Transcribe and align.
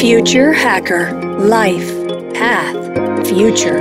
Future 0.00 0.54
Hacker 0.54 1.12
Life 1.40 1.92
Path 2.32 3.26
Future. 3.26 3.80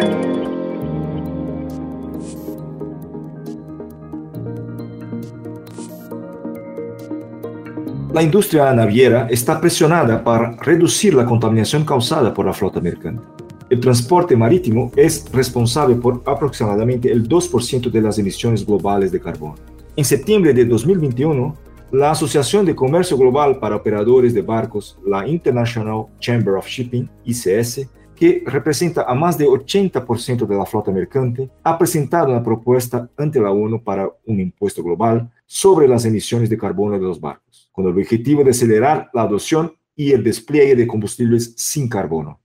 La 8.12 8.24
industria 8.24 8.74
naviera 8.74 9.28
está 9.30 9.62
presionada 9.62 10.24
para 10.24 10.54
reducir 10.54 11.14
la 11.14 11.24
contaminación 11.24 11.86
causada 11.86 12.34
por 12.34 12.48
la 12.48 12.54
flota 12.54 12.82
mercante. 12.82 13.22
El 13.70 13.80
transporte 13.80 14.36
marítimo 14.36 14.92
es 14.96 15.32
responsable 15.32 15.98
por 15.98 16.24
aproximadamente 16.26 17.12
el 17.12 17.30
2% 17.30 17.92
de 17.92 18.02
las 18.02 18.18
emisiones 18.18 18.66
globales 18.66 19.12
de 19.12 19.20
carbono. 19.20 19.54
En 19.96 20.04
septiembre 20.04 20.52
de 20.52 20.66
2021, 20.66 21.67
la 21.92 22.12
Asociación 22.12 22.66
de 22.66 22.76
Comercio 22.76 23.18
Global 23.18 23.60
para 23.60 23.78
Operadores 23.78 24.34
de 24.34 24.42
Barcos, 24.42 25.00
la 25.06 25.26
International 25.26 26.08
Chamber 26.20 26.56
of 26.56 26.68
Shipping, 26.68 27.10
ICS, 27.24 27.88
que 28.14 28.44
representa 28.46 29.04
a 29.04 29.14
más 29.14 29.38
de 29.38 29.46
80% 29.46 30.46
de 30.46 30.56
la 30.56 30.66
flota 30.66 30.92
mercante, 30.92 31.50
ha 31.64 31.78
presentado 31.78 32.30
una 32.30 32.44
propuesta 32.44 33.10
ante 33.16 33.40
la 33.40 33.52
ONU 33.52 33.82
para 33.82 34.10
un 34.26 34.40
impuesto 34.40 34.84
global 34.84 35.32
sobre 35.46 35.88
las 35.88 36.04
emisiones 36.04 36.50
de 36.50 36.58
carbono 36.58 36.98
de 36.98 37.06
los 37.06 37.22
barcos, 37.22 37.70
con 37.72 37.86
el 37.86 37.92
objetivo 37.92 38.44
de 38.44 38.50
acelerar 38.50 39.10
la 39.14 39.22
adopción 39.22 39.74
y 39.96 40.12
el 40.12 40.24
despliegue 40.24 40.76
de 40.76 40.88
combustibles 40.88 41.54
sin 41.56 41.88
carbono. 41.88 42.42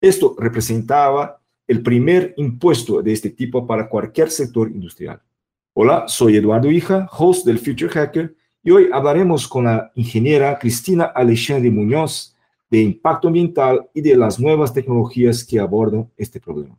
Esto 0.00 0.36
representaba 0.38 1.40
el 1.66 1.82
primer 1.82 2.34
impuesto 2.36 3.02
de 3.02 3.12
este 3.12 3.30
tipo 3.30 3.66
para 3.66 3.88
cualquier 3.88 4.30
sector 4.30 4.70
industrial. 4.70 5.20
Hola, 5.74 6.04
soy 6.06 6.36
Eduardo 6.36 6.70
Hija, 6.70 7.08
host 7.10 7.44
del 7.44 7.58
Future 7.58 7.90
Hacker, 7.90 8.37
y 8.68 8.70
hoy 8.70 8.90
hablaremos 8.92 9.48
con 9.48 9.64
la 9.64 9.90
ingeniera 9.94 10.58
Cristina 10.58 11.04
Alexandre 11.04 11.70
Muñoz, 11.70 12.36
de 12.70 12.82
impacto 12.82 13.28
ambiental 13.28 13.88
y 13.94 14.02
de 14.02 14.14
las 14.14 14.38
nuevas 14.38 14.74
tecnologías 14.74 15.42
que 15.42 15.58
abordan 15.58 16.06
este 16.18 16.38
problema. 16.38 16.76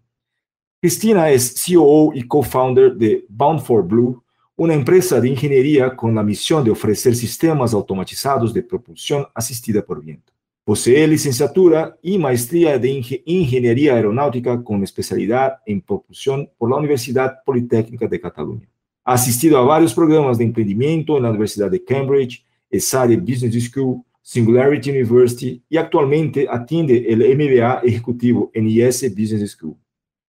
Cristina 0.79 1.31
es 1.31 1.55
CEO 1.57 2.11
y 2.13 2.27
co-founder 2.27 2.93
de 2.93 3.25
Bound 3.27 3.61
for 3.61 3.83
Blue, 3.83 4.23
una 4.55 4.75
empresa 4.75 5.19
de 5.19 5.29
ingeniería 5.29 5.95
con 5.95 6.13
la 6.13 6.21
misión 6.21 6.63
de 6.63 6.69
ofrecer 6.69 7.15
sistemas 7.15 7.73
automatizados 7.73 8.53
de 8.53 8.61
propulsión 8.61 9.25
asistida 9.33 9.81
por 9.81 9.99
viento. 9.99 10.31
Posee 10.63 11.07
licenciatura 11.07 11.97
y 12.03 12.19
maestría 12.19 12.77
de 12.77 13.03
Ingeniería 13.25 13.95
Aeronáutica 13.95 14.63
con 14.63 14.83
especialidad 14.83 15.57
en 15.65 15.81
propulsión 15.81 16.51
por 16.55 16.69
la 16.69 16.75
Universidad 16.75 17.43
Politécnica 17.43 18.05
de 18.05 18.21
Cataluña. 18.21 18.69
Ha 19.09 19.13
asistido 19.13 19.57
a 19.57 19.63
varios 19.63 19.95
programas 19.95 20.37
de 20.37 20.43
emprendimiento 20.43 21.17
en 21.17 21.23
la 21.23 21.31
Universidad 21.31 21.71
de 21.71 21.83
Cambridge, 21.83 22.45
ESADE 22.69 23.17
Business 23.17 23.67
School, 23.67 24.03
Singularity 24.21 24.91
University 24.91 25.63
y 25.67 25.77
actualmente 25.77 26.45
atiende 26.47 27.07
el 27.09 27.21
MBA 27.35 27.79
ejecutivo 27.85 28.51
en 28.53 28.69
IS 28.69 29.09
Business 29.15 29.53
School. 29.53 29.75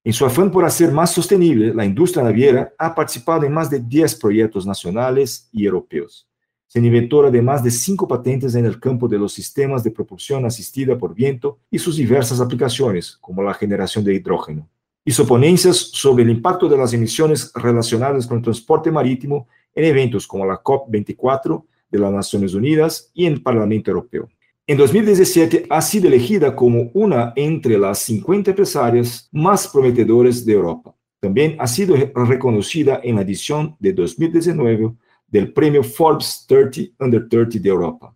En 0.03 0.11
su 0.11 0.25
afán 0.25 0.49
por 0.49 0.65
hacer 0.65 0.91
más 0.91 1.11
sostenible 1.11 1.75
la 1.75 1.85
industria 1.85 2.23
naviera, 2.23 2.73
ha 2.75 2.95
participado 2.95 3.43
en 3.43 3.53
más 3.53 3.69
de 3.69 3.81
10 3.81 4.15
proyectos 4.15 4.65
nacionales 4.65 5.47
y 5.51 5.63
europeos. 5.63 6.27
Se 6.65 6.79
inventora 6.79 7.29
de 7.29 7.43
más 7.43 7.63
de 7.63 7.69
cinco 7.69 8.07
patentes 8.07 8.55
en 8.55 8.65
el 8.65 8.79
campo 8.79 9.07
de 9.07 9.19
los 9.19 9.31
sistemas 9.31 9.83
de 9.83 9.91
propulsión 9.91 10.43
asistida 10.43 10.97
por 10.97 11.13
viento 11.13 11.59
y 11.69 11.77
sus 11.77 11.97
diversas 11.97 12.41
aplicaciones, 12.41 13.15
como 13.21 13.43
la 13.43 13.53
generación 13.53 14.03
de 14.03 14.15
hidrógeno. 14.15 14.67
Hizo 15.03 15.25
ponencias 15.25 15.77
sobre 15.77 16.23
el 16.23 16.29
impacto 16.29 16.69
de 16.69 16.77
las 16.77 16.93
emisiones 16.93 17.51
relacionadas 17.55 18.27
con 18.27 18.37
el 18.37 18.43
transporte 18.43 18.91
marítimo 18.91 19.47
en 19.73 19.85
eventos 19.85 20.27
como 20.27 20.45
la 20.45 20.61
COP24 20.61 21.63
de 21.89 21.99
las 21.99 22.11
Naciones 22.11 22.53
Unidas 22.53 23.09
y 23.13 23.25
en 23.25 23.33
el 23.33 23.41
Parlamento 23.41 23.89
Europeo. 23.89 24.29
En 24.67 24.77
2017 24.77 25.65
ha 25.69 25.81
sido 25.81 26.07
elegida 26.07 26.55
como 26.55 26.91
una 26.93 27.33
entre 27.35 27.77
las 27.77 27.99
50 27.99 28.51
empresarias 28.51 29.27
más 29.31 29.67
prometedoras 29.67 30.45
de 30.45 30.53
Europa. 30.53 30.95
También 31.19 31.55
ha 31.59 31.67
sido 31.67 31.95
reconocida 32.13 33.01
en 33.03 33.15
la 33.15 33.21
edición 33.21 33.75
de 33.79 33.93
2019 33.93 34.93
del 35.27 35.51
premio 35.51 35.83
Forbes 35.83 36.45
30 36.47 36.93
Under 36.99 37.27
30 37.27 37.59
de 37.59 37.69
Europa. 37.69 38.15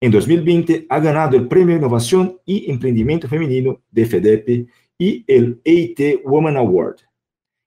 En 0.00 0.10
2020 0.10 0.86
ha 0.88 0.98
ganado 0.98 1.36
el 1.36 1.46
premio 1.46 1.76
Innovación 1.76 2.36
y 2.44 2.70
Emprendimiento 2.70 3.28
Femenino 3.28 3.82
de 3.90 4.06
FEDEP 4.06 4.68
y 5.02 5.24
el 5.26 5.60
EIT 5.64 6.22
Woman 6.24 6.56
Award. 6.56 6.98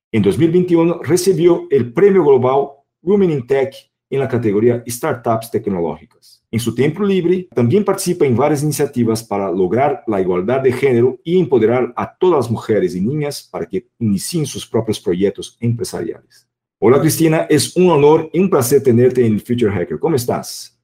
En 0.10 0.24
2021 0.24 1.02
recibió 1.04 1.68
el 1.70 1.92
premio 1.92 2.24
global 2.24 2.70
Women 3.02 3.32
in 3.32 3.46
Tech 3.46 3.76
en 4.10 4.22
la 4.22 4.30
categoría 4.30 4.82
Startups 4.88 5.52
Tecnológicas. 5.52 6.46
En 6.50 6.62
su 6.62 6.74
tiempo 6.74 7.04
libre, 7.04 7.50
también 7.54 7.84
participa 7.84 8.26
en 8.26 8.38
varias 8.38 8.64
iniciativas 8.64 9.22
para 9.22 9.52
lograr 9.52 10.02
la 10.08 10.22
igualdad 10.22 10.62
de 10.62 10.72
género 10.72 11.20
y 11.26 11.38
empoderar 11.38 11.92
a 11.98 12.16
todas 12.16 12.46
las 12.46 12.50
mujeres 12.50 12.96
y 12.96 13.02
niñas 13.02 13.50
para 13.52 13.66
que 13.66 13.86
inicien 14.00 14.46
sus 14.46 14.66
propios 14.66 15.02
proyectos 15.02 15.58
empresariales. 15.60 16.48
Hola 16.80 17.02
Cristina, 17.02 17.48
es 17.50 17.76
un 17.76 17.90
honor 17.90 18.30
y 18.32 18.40
un 18.40 18.50
placer 18.50 18.82
tenerte 18.82 19.26
en 19.26 19.42
Future 19.42 19.74
Hacker. 19.74 20.00
¿Cómo 20.00 20.16
estás? 20.16 20.80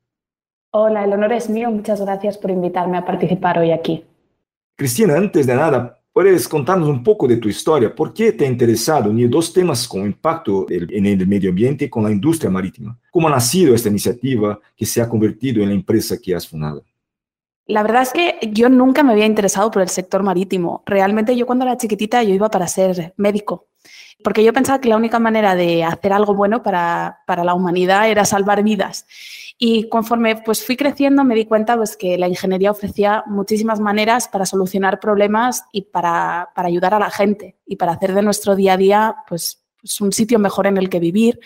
Hola, 0.73 1.05
el 1.05 1.13
honor 1.13 1.31
es 1.31 1.49
mío. 1.49 1.71
Muchas 1.71 2.01
gracias 2.01 2.37
por 2.37 2.51
invitarme 2.51 2.97
a 2.97 3.05
participar 3.05 3.57
hoy 3.57 3.71
aquí. 3.71 4.03
Cristina, 4.75 5.15
antes 5.15 5.47
de 5.47 5.55
nada, 5.55 6.00
¿Puedes 6.13 6.45
contarnos 6.45 6.89
un 6.89 7.03
poco 7.03 7.25
de 7.25 7.37
tu 7.37 7.47
historia? 7.47 7.95
¿Por 7.95 8.13
qué 8.13 8.33
te 8.33 8.43
ha 8.43 8.47
interesado 8.47 9.09
unir 9.09 9.29
dos 9.29 9.53
temas 9.53 9.87
con 9.87 10.01
impacto 10.01 10.65
en 10.69 11.05
el 11.05 11.25
medio 11.25 11.51
ambiente 11.51 11.89
con 11.89 12.03
la 12.03 12.11
industria 12.11 12.51
marítima? 12.51 12.99
¿Cómo 13.09 13.29
ha 13.29 13.31
nacido 13.31 13.73
esta 13.73 13.87
iniciativa 13.87 14.59
que 14.75 14.85
se 14.85 15.01
ha 15.01 15.07
convertido 15.07 15.63
en 15.63 15.69
la 15.69 15.75
empresa 15.75 16.17
que 16.21 16.35
has 16.35 16.45
fundado? 16.45 16.83
La 17.71 17.83
verdad 17.83 18.01
es 18.01 18.11
que 18.11 18.37
yo 18.51 18.67
nunca 18.67 19.01
me 19.01 19.13
había 19.13 19.25
interesado 19.25 19.71
por 19.71 19.81
el 19.81 19.87
sector 19.87 20.23
marítimo. 20.23 20.83
Realmente 20.85 21.37
yo 21.37 21.45
cuando 21.45 21.63
era 21.63 21.77
chiquitita 21.77 22.21
yo 22.21 22.33
iba 22.33 22.49
para 22.49 22.67
ser 22.67 23.13
médico, 23.15 23.69
porque 24.25 24.43
yo 24.43 24.51
pensaba 24.51 24.81
que 24.81 24.89
la 24.89 24.97
única 24.97 25.19
manera 25.19 25.55
de 25.55 25.85
hacer 25.85 26.11
algo 26.11 26.35
bueno 26.35 26.63
para, 26.63 27.19
para 27.25 27.45
la 27.45 27.53
humanidad 27.53 28.09
era 28.09 28.25
salvar 28.25 28.61
vidas. 28.61 29.05
Y 29.57 29.87
conforme 29.87 30.35
pues, 30.35 30.65
fui 30.65 30.75
creciendo 30.75 31.23
me 31.23 31.33
di 31.33 31.45
cuenta 31.45 31.77
pues, 31.77 31.95
que 31.95 32.17
la 32.17 32.27
ingeniería 32.27 32.71
ofrecía 32.71 33.23
muchísimas 33.25 33.79
maneras 33.79 34.27
para 34.27 34.45
solucionar 34.45 34.99
problemas 34.99 35.63
y 35.71 35.83
para, 35.83 36.49
para 36.53 36.67
ayudar 36.67 36.93
a 36.93 36.99
la 36.99 37.09
gente 37.09 37.55
y 37.65 37.77
para 37.77 37.93
hacer 37.93 38.13
de 38.13 38.21
nuestro 38.21 38.57
día 38.57 38.73
a 38.73 38.77
día 38.77 39.15
pues, 39.29 39.63
pues 39.79 40.01
un 40.01 40.11
sitio 40.11 40.39
mejor 40.39 40.67
en 40.67 40.75
el 40.75 40.89
que 40.89 40.99
vivir 40.99 41.39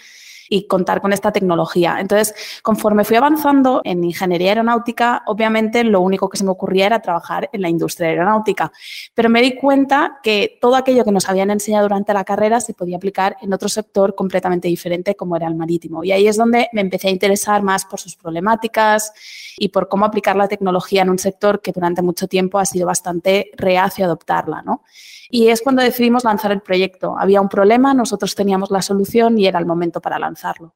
y 0.50 0.68
contar 0.68 1.02
con 1.02 1.14
esta 1.14 1.32
tecnología. 1.32 1.98
Entonces, 2.00 2.34
conforme 2.62 3.04
fui 3.04 3.18
avanzando 3.18 3.82
en 3.84 4.04
ingeniería 4.04 4.52
aeronáutica, 4.52 5.24
obviamente 5.26 5.84
lo 5.84 6.02
único 6.02 6.30
que 6.30 6.38
se 6.38 6.44
me 6.44 6.52
ocurría 6.52 6.86
era 6.88 7.02
trabajar 7.02 7.50
en 7.52 7.62
la 7.62 7.70
industria 7.70 8.10
aeronáutica, 8.10 8.72
pero 9.14 9.30
me 9.30 9.42
di 9.42 9.56
cuenta 9.56 10.20
que 10.24 10.58
todo 10.62 10.76
aquello 10.76 11.04
que 11.04 11.12
nos 11.12 11.28
habían 11.30 11.50
enseñado 11.52 11.86
durante 11.86 12.14
la 12.14 12.24
carrera 12.24 12.60
se 12.60 12.74
podía 12.74 12.98
aplicar 12.98 13.38
en 13.42 13.54
otro 13.54 13.70
sector 13.70 14.16
completamente 14.16 14.68
diferente 14.68 15.16
como 15.16 15.36
era 15.36 15.48
el 15.48 15.56
marítimo. 15.56 16.04
Y 16.04 16.12
ahí 16.12 16.28
es 16.28 16.38
donde 16.38 16.70
me 16.74 16.82
empecé 16.82 17.08
a 17.08 17.12
interesar 17.12 17.62
más 17.62 17.86
por 17.86 18.00
sus 18.00 18.16
problemáticas 18.16 19.12
y 19.58 19.70
por 19.70 19.88
cómo 19.88 20.06
aplicar 20.06 20.36
la 20.36 20.48
tecnología 20.48 21.02
en 21.02 21.10
un 21.10 21.20
sector 21.20 21.62
que 21.62 21.72
durante 21.72 22.02
mucho 22.02 22.28
tiempo 22.28 22.60
ha 22.60 22.66
sido 22.66 22.88
bastante 22.88 23.52
reacio 23.58 24.06
a 24.06 24.08
adoptarla, 24.08 24.62
¿no? 24.62 24.84
Y 25.30 25.48
es 25.48 25.62
cuando 25.62 25.82
decidimos 25.82 26.24
lanzar 26.24 26.52
el 26.52 26.62
proyecto. 26.62 27.16
Había 27.18 27.42
un 27.42 27.50
problema, 27.50 27.94
nosotros 27.94 28.36
teníamos 28.36 28.72
la 28.72 28.82
solución 28.82 29.38
y 29.38 29.48
era 29.48 29.60
el 29.60 29.66
momento 29.66 30.02
para 30.02 30.20
lanzarlo. 30.20 30.76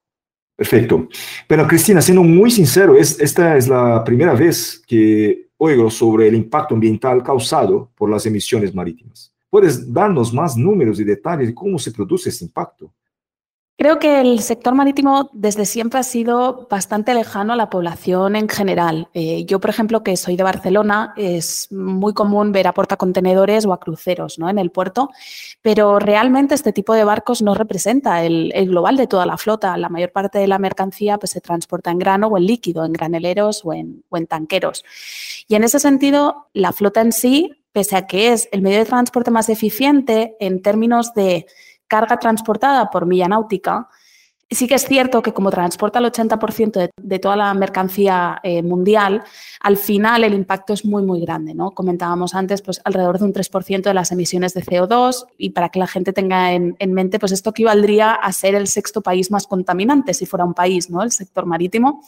Perfecto. 0.55 1.07
Pero 1.47 1.65
Cristina, 1.67 2.01
siendo 2.01 2.23
muy 2.23 2.51
sincero, 2.51 2.95
es, 2.95 3.19
esta 3.19 3.55
es 3.55 3.67
la 3.67 4.03
primera 4.03 4.33
vez 4.33 4.83
que 4.85 5.49
oigo 5.57 5.89
sobre 5.89 6.27
el 6.27 6.35
impacto 6.35 6.73
ambiental 6.73 7.23
causado 7.23 7.91
por 7.95 8.09
las 8.09 8.25
emisiones 8.25 8.75
marítimas. 8.75 9.33
¿Puedes 9.49 9.91
darnos 9.91 10.33
más 10.33 10.57
números 10.57 10.99
y 10.99 11.03
detalles 11.03 11.47
de 11.47 11.55
cómo 11.55 11.79
se 11.79 11.91
produce 11.91 12.29
ese 12.29 12.45
impacto? 12.45 12.91
Creo 13.79 13.97
que 13.97 14.19
el 14.19 14.41
sector 14.41 14.75
marítimo 14.75 15.29
desde 15.31 15.63
siempre 15.63 16.01
ha 16.01 16.03
sido 16.03 16.67
bastante 16.69 17.13
lejano 17.13 17.53
a 17.53 17.55
la 17.55 17.69
población 17.69 18.35
en 18.35 18.49
general. 18.49 19.07
Eh, 19.13 19.45
yo, 19.45 19.61
por 19.61 19.69
ejemplo, 19.69 20.03
que 20.03 20.17
soy 20.17 20.35
de 20.35 20.43
Barcelona, 20.43 21.13
es 21.15 21.71
muy 21.71 22.13
común 22.13 22.51
ver 22.51 22.67
a 22.67 22.73
portacontenedores 22.73 23.65
o 23.65 23.71
a 23.71 23.79
cruceros 23.79 24.37
¿no? 24.37 24.49
en 24.49 24.59
el 24.59 24.69
puerto, 24.69 25.11
pero 25.61 25.97
realmente 25.97 26.55
este 26.55 26.73
tipo 26.73 26.93
de 26.93 27.05
barcos 27.05 27.41
no 27.41 27.55
representa 27.55 28.21
el, 28.25 28.51
global 28.67 28.97
de 28.97 29.07
toda 29.07 29.25
la 29.25 29.37
flota. 29.37 29.77
La 29.77 29.87
mayor 29.87 30.11
parte 30.11 30.39
de 30.39 30.47
la 30.47 30.59
mercancía 30.59 31.17
pues, 31.17 31.31
se 31.31 31.39
transporta 31.39 31.89
en 31.89 31.99
grano 31.99 32.27
o 32.27 32.37
en 32.37 32.47
líquido, 32.47 32.83
en 32.83 32.91
graneleros 32.91 33.61
o 33.63 33.71
en, 33.71 34.03
o 34.09 34.17
en 34.17 34.27
tanqueros. 34.27 34.83
Y 35.47 35.55
en 35.55 35.63
ese 35.63 35.79
sentido, 35.79 36.49
la 36.51 36.73
flota 36.73 36.99
en 36.99 37.13
sí, 37.13 37.63
pese 37.71 37.95
a 37.95 38.07
que 38.07 38.33
es 38.33 38.49
el 38.51 38.61
medio 38.61 38.79
de 38.79 38.85
transporte 38.85 39.31
más 39.31 39.47
eficiente 39.47 40.35
en 40.41 40.61
términos 40.61 41.13
de 41.13 41.45
carga 41.89 42.17
transportada 42.17 42.89
por 42.89 43.05
milla 43.05 43.27
náutica, 43.27 43.89
sí 44.49 44.67
que 44.67 44.75
es 44.75 44.85
cierto 44.85 45.21
que 45.21 45.33
como 45.33 45.51
transporta 45.51 45.99
el 45.99 46.05
80% 46.05 46.89
de, 46.95 47.19
toda 47.19 47.35
la 47.35 47.53
mercancía 47.53 48.39
eh, 48.43 48.63
mundial, 48.63 49.23
al 49.59 49.77
final 49.77 50.23
el 50.23 50.33
impacto 50.33 50.73
es 50.73 50.85
muy, 50.85 51.03
muy 51.03 51.21
grande. 51.21 51.53
¿no? 51.53 51.71
Comentábamos 51.71 52.33
antes, 52.33 52.61
pues 52.61 52.81
alrededor 52.83 53.19
de 53.19 53.25
un 53.25 53.33
3% 53.33 53.81
de 53.83 53.93
las 53.93 54.11
emisiones 54.11 54.53
de 54.53 54.63
CO2 54.63 55.27
y 55.37 55.51
para 55.51 55.69
que 55.69 55.79
la 55.79 55.87
gente 55.87 56.13
tenga 56.13 56.53
en, 56.53 56.75
en, 56.79 56.93
mente, 56.93 57.19
pues 57.19 57.31
esto 57.31 57.51
equivaldría 57.51 58.13
a 58.13 58.31
ser 58.31 58.55
el 58.55 58.67
sexto 58.67 59.01
país 59.01 59.29
más 59.29 59.45
contaminante 59.45 60.13
si 60.13 60.25
fuera 60.25 60.45
un 60.45 60.53
país, 60.53 60.89
¿no? 60.89 61.03
el 61.03 61.11
sector 61.11 61.45
marítimo 61.45 62.01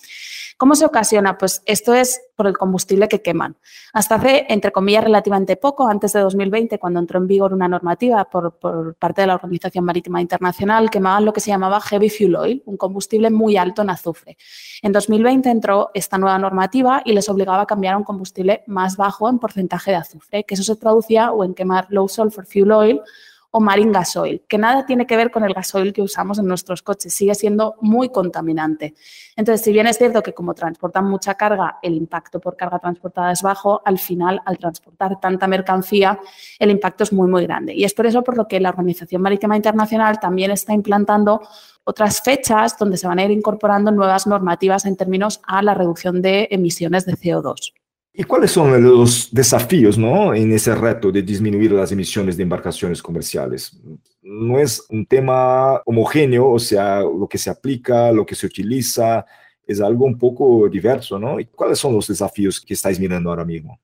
¿Cómo 0.61 0.75
se 0.75 0.85
ocasiona? 0.85 1.39
Pues 1.39 1.63
esto 1.65 1.95
es 1.95 2.21
por 2.41 2.47
el 2.47 2.57
combustible 2.57 3.07
que 3.07 3.21
queman. 3.21 3.55
Hasta 3.93 4.15
hace, 4.15 4.47
entre 4.49 4.71
comillas, 4.71 5.03
relativamente 5.03 5.57
poco, 5.57 5.87
antes 5.87 6.11
de 6.13 6.21
2020, 6.21 6.79
cuando 6.79 6.99
entró 6.99 7.19
en 7.19 7.27
vigor 7.27 7.53
una 7.53 7.67
normativa 7.67 8.25
por, 8.25 8.57
parte 8.97 9.21
de 9.21 9.27
la 9.27 9.35
Organización 9.35 9.85
Marítima 9.85 10.19
Internacional, 10.19 10.89
quemaban 10.89 11.23
lo 11.23 11.33
que 11.33 11.39
se 11.39 11.51
llamaba 11.51 11.79
heavy 11.81 12.09
fuel 12.09 12.35
oil, 12.35 12.63
un 12.65 12.77
combustible 12.77 13.29
muy 13.29 13.57
alto 13.57 13.83
en 13.83 13.91
azufre. 13.91 14.37
En 14.81 14.91
2020 14.91 15.51
entró 15.51 15.91
esta 15.93 16.17
nueva 16.17 16.39
normativa 16.39 17.03
y 17.05 17.13
les 17.13 17.29
obligaba 17.29 17.61
a 17.61 17.65
cambiar 17.67 17.93
a 17.93 17.97
un 17.99 18.03
combustible 18.03 18.63
más 18.65 18.97
bajo 18.97 19.29
en 19.29 19.37
porcentaje 19.37 19.91
de 19.91 19.97
azufre, 19.97 20.43
que 20.43 20.55
eso 20.55 20.63
se 20.63 20.75
traducía 20.77 21.31
o 21.31 21.43
en 21.43 21.53
quemar 21.53 21.85
low 21.89 22.07
sulfur 22.07 22.47
fuel 22.47 22.71
oil 22.71 23.01
o 23.51 23.59
marine 23.59 23.91
gasoil, 23.91 24.43
que 24.47 24.57
nada 24.57 24.85
tiene 24.85 25.05
que 25.05 25.17
ver 25.17 25.29
con 25.29 25.43
el 25.43 25.53
gasoil 25.53 25.91
que 25.91 26.01
usamos 26.01 26.39
en 26.39 26.47
nuestros 26.47 26.81
coches, 26.81 27.13
sigue 27.13 27.35
siendo 27.35 27.75
muy 27.81 28.09
contaminante. 28.09 28.95
Entonces, 29.35 29.63
si 29.63 29.73
bien 29.73 29.87
es 29.87 29.97
cierto 29.97 30.23
que 30.23 30.33
como 30.33 30.53
transportan 30.53 31.05
mucha 31.05 31.35
carga, 31.35 31.77
el 31.81 31.95
impacto 31.95 32.39
por 32.39 32.55
carga 32.55 32.79
transportada 32.79 33.31
es 33.31 33.41
bajo, 33.41 33.81
al 33.83 33.99
final, 33.99 34.41
al 34.45 34.57
transportar 34.57 35.19
tanta 35.19 35.47
mercancía, 35.47 36.19
el 36.59 36.71
impacto 36.71 37.03
es 37.03 37.11
muy, 37.11 37.29
muy 37.29 37.43
grande. 37.43 37.73
Y 37.75 37.83
es 37.83 37.93
por 37.93 38.05
eso 38.05 38.23
por 38.23 38.37
lo 38.37 38.47
que 38.47 38.59
la 38.59 38.69
Organización 38.69 39.21
Marítima 39.21 39.57
Internacional 39.57 40.19
también 40.19 40.51
está 40.51 40.73
implantando 40.73 41.41
otras 41.83 42.21
fechas 42.21 42.77
donde 42.77 42.95
se 42.95 43.07
van 43.07 43.19
a 43.19 43.25
ir 43.25 43.31
incorporando 43.31 43.91
nuevas 43.91 44.27
normativas 44.27 44.85
en 44.85 44.95
términos 44.95 45.41
a 45.45 45.61
la 45.61 45.73
reducción 45.73 46.21
de 46.21 46.47
emisiones 46.51 47.05
de 47.05 47.13
CO2. 47.13 47.73
¿Y 48.13 48.23
cuáles 48.23 48.51
son 48.51 48.83
los 48.83 49.29
desafíos 49.31 49.97
¿no? 49.97 50.33
en 50.33 50.51
ese 50.51 50.75
reto 50.75 51.11
de 51.11 51.21
disminuir 51.21 51.71
las 51.71 51.91
emisiones 51.91 52.35
de 52.35 52.43
embarcaciones 52.43 53.01
comerciales? 53.01 53.79
No 54.21 54.59
es 54.59 54.85
un 54.89 55.05
tema 55.05 55.81
homogéneo, 55.85 56.51
o 56.51 56.59
sea, 56.59 57.01
lo 57.01 57.27
que 57.27 57.37
se 57.37 57.49
aplica, 57.49 58.11
lo 58.11 58.25
que 58.25 58.35
se 58.35 58.45
utiliza, 58.45 59.25
es 59.65 59.79
algo 59.79 60.05
un 60.05 60.17
poco 60.17 60.67
diverso, 60.67 61.17
¿no? 61.17 61.39
¿Y 61.39 61.45
cuáles 61.45 61.79
son 61.79 61.93
los 61.93 62.07
desafíos 62.07 62.59
que 62.59 62.73
estáis 62.73 62.99
mirando 62.99 63.29
ahora 63.29 63.45
mismo? 63.45 63.79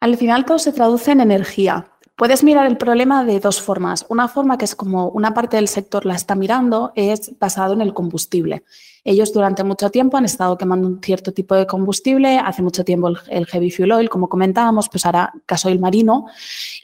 Al 0.00 0.16
final 0.16 0.44
todo 0.44 0.60
se 0.60 0.72
traduce 0.72 1.10
en 1.10 1.20
energía. 1.20 1.90
Puedes 2.14 2.44
mirar 2.44 2.66
el 2.66 2.76
problema 2.76 3.24
de 3.24 3.40
dos 3.40 3.60
formas. 3.60 4.06
Una 4.08 4.28
forma 4.28 4.58
que 4.58 4.64
es 4.64 4.74
como 4.74 5.08
una 5.08 5.34
parte 5.34 5.56
del 5.56 5.68
sector 5.68 6.06
la 6.06 6.14
está 6.14 6.34
mirando 6.34 6.92
es 6.94 7.36
basado 7.38 7.74
en 7.74 7.80
el 7.80 7.94
combustible. 7.94 8.64
Ellos 9.04 9.32
durante 9.32 9.64
mucho 9.64 9.90
tiempo 9.90 10.16
han 10.16 10.24
estado 10.24 10.56
quemando 10.58 10.88
un 10.88 11.00
cierto 11.02 11.32
tipo 11.32 11.54
de 11.54 11.66
combustible, 11.66 12.38
hace 12.38 12.62
mucho 12.62 12.84
tiempo 12.84 13.08
el, 13.28 13.46
heavy 13.46 13.70
fuel 13.70 13.92
oil, 13.92 14.08
como 14.08 14.28
comentábamos, 14.28 14.88
pues 14.88 15.06
ahora 15.06 15.32
gasoil 15.46 15.78
marino, 15.78 16.26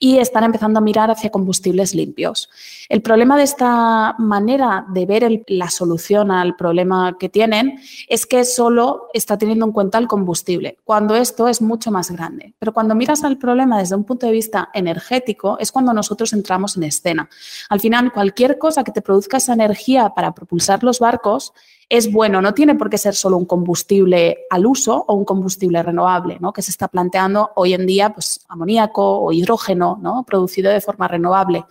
y 0.01 0.19
están 0.19 0.45
empezando 0.45 0.79
a 0.79 0.83
mirar 0.83 1.11
hacia 1.11 1.31
combustibles 1.31 1.95
limpios. 1.95 2.49
El 2.89 3.03
problema 3.03 3.37
de 3.37 3.45
esta 3.45 4.15
manera 4.19 4.87
de 4.89 5.07
ver 5.07 5.45
la 5.49 5.71
solución 5.71 6.31
al 6.31 6.57
problema 6.57 7.17
que 7.19 7.29
tienen 7.29 7.79
es 8.09 8.27
que 8.27 8.45
solo 8.45 9.09
está 9.13 9.39
teniendo 9.39 9.67
en 9.67 9.73
cuenta 9.73 9.99
el 9.99 10.07
combustible, 10.07 10.79
cuando 10.85 11.15
esto 11.17 11.49
es 11.49 11.61
mucho 11.61 11.91
más 11.91 12.11
grande. 12.11 12.55
Pero 12.59 12.73
cuando 12.73 12.95
miras 12.95 13.25
al 13.25 13.39
problema 13.39 13.79
desde 13.79 13.97
un 13.97 14.05
punto 14.05 14.27
de 14.27 14.33
vista 14.33 14.71
energético, 14.75 15.59
es 15.59 15.73
cuando 15.73 15.93
nosotros 15.93 16.33
entramos 16.33 16.77
en 16.77 16.85
escena. 16.85 17.29
Al 17.69 17.81
final, 17.81 18.13
cualquier 18.13 18.59
cosa 18.59 18.85
que 18.85 18.93
te 18.93 19.03
produzca 19.03 19.39
esa 19.39 19.53
energía 19.53 20.11
para 20.11 20.33
propulsar 20.33 20.83
los 20.83 20.99
barcos, 20.99 21.53
es 21.89 22.11
bueno, 22.11 22.41
no 22.41 22.55
tiene 22.55 22.75
por 22.75 22.91
qué 22.91 22.99
ser 22.99 23.15
solo 23.15 23.37
un 23.37 23.45
combustible 23.45 24.39
al 24.51 24.67
uso 24.67 25.05
o 25.07 25.15
un 25.15 25.25
combustible 25.25 25.83
renovable, 25.83 26.39
¿no? 26.41 26.53
que 26.53 26.63
se 26.63 26.71
está 26.71 26.89
planteando 26.89 27.51
hoy 27.57 27.75
en 27.75 27.87
día 27.87 28.11
pues, 28.11 28.41
amoníaco 28.49 29.21
o 29.21 29.33
hidrógeno 29.33 29.99
¿no? 30.01 30.25
producido 30.25 30.71
de 30.71 30.81
forma 30.81 31.09
renovable. 31.09 31.65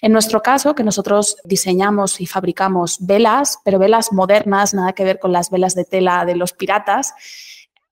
En 0.00 0.12
nuestro 0.12 0.42
caso, 0.42 0.74
que 0.74 0.84
nosotros 0.84 1.38
diseñamos 1.44 2.20
y 2.20 2.26
fabricamos 2.26 2.98
velas, 3.00 3.58
pero 3.64 3.80
velas 3.80 4.12
modernas, 4.12 4.72
nada 4.72 4.92
que 4.92 5.04
ver 5.04 5.18
con 5.18 5.32
las 5.32 5.50
velas 5.50 5.74
de 5.74 5.84
tela 5.84 6.24
de 6.24 6.36
los 6.36 6.52
piratas, 6.52 7.14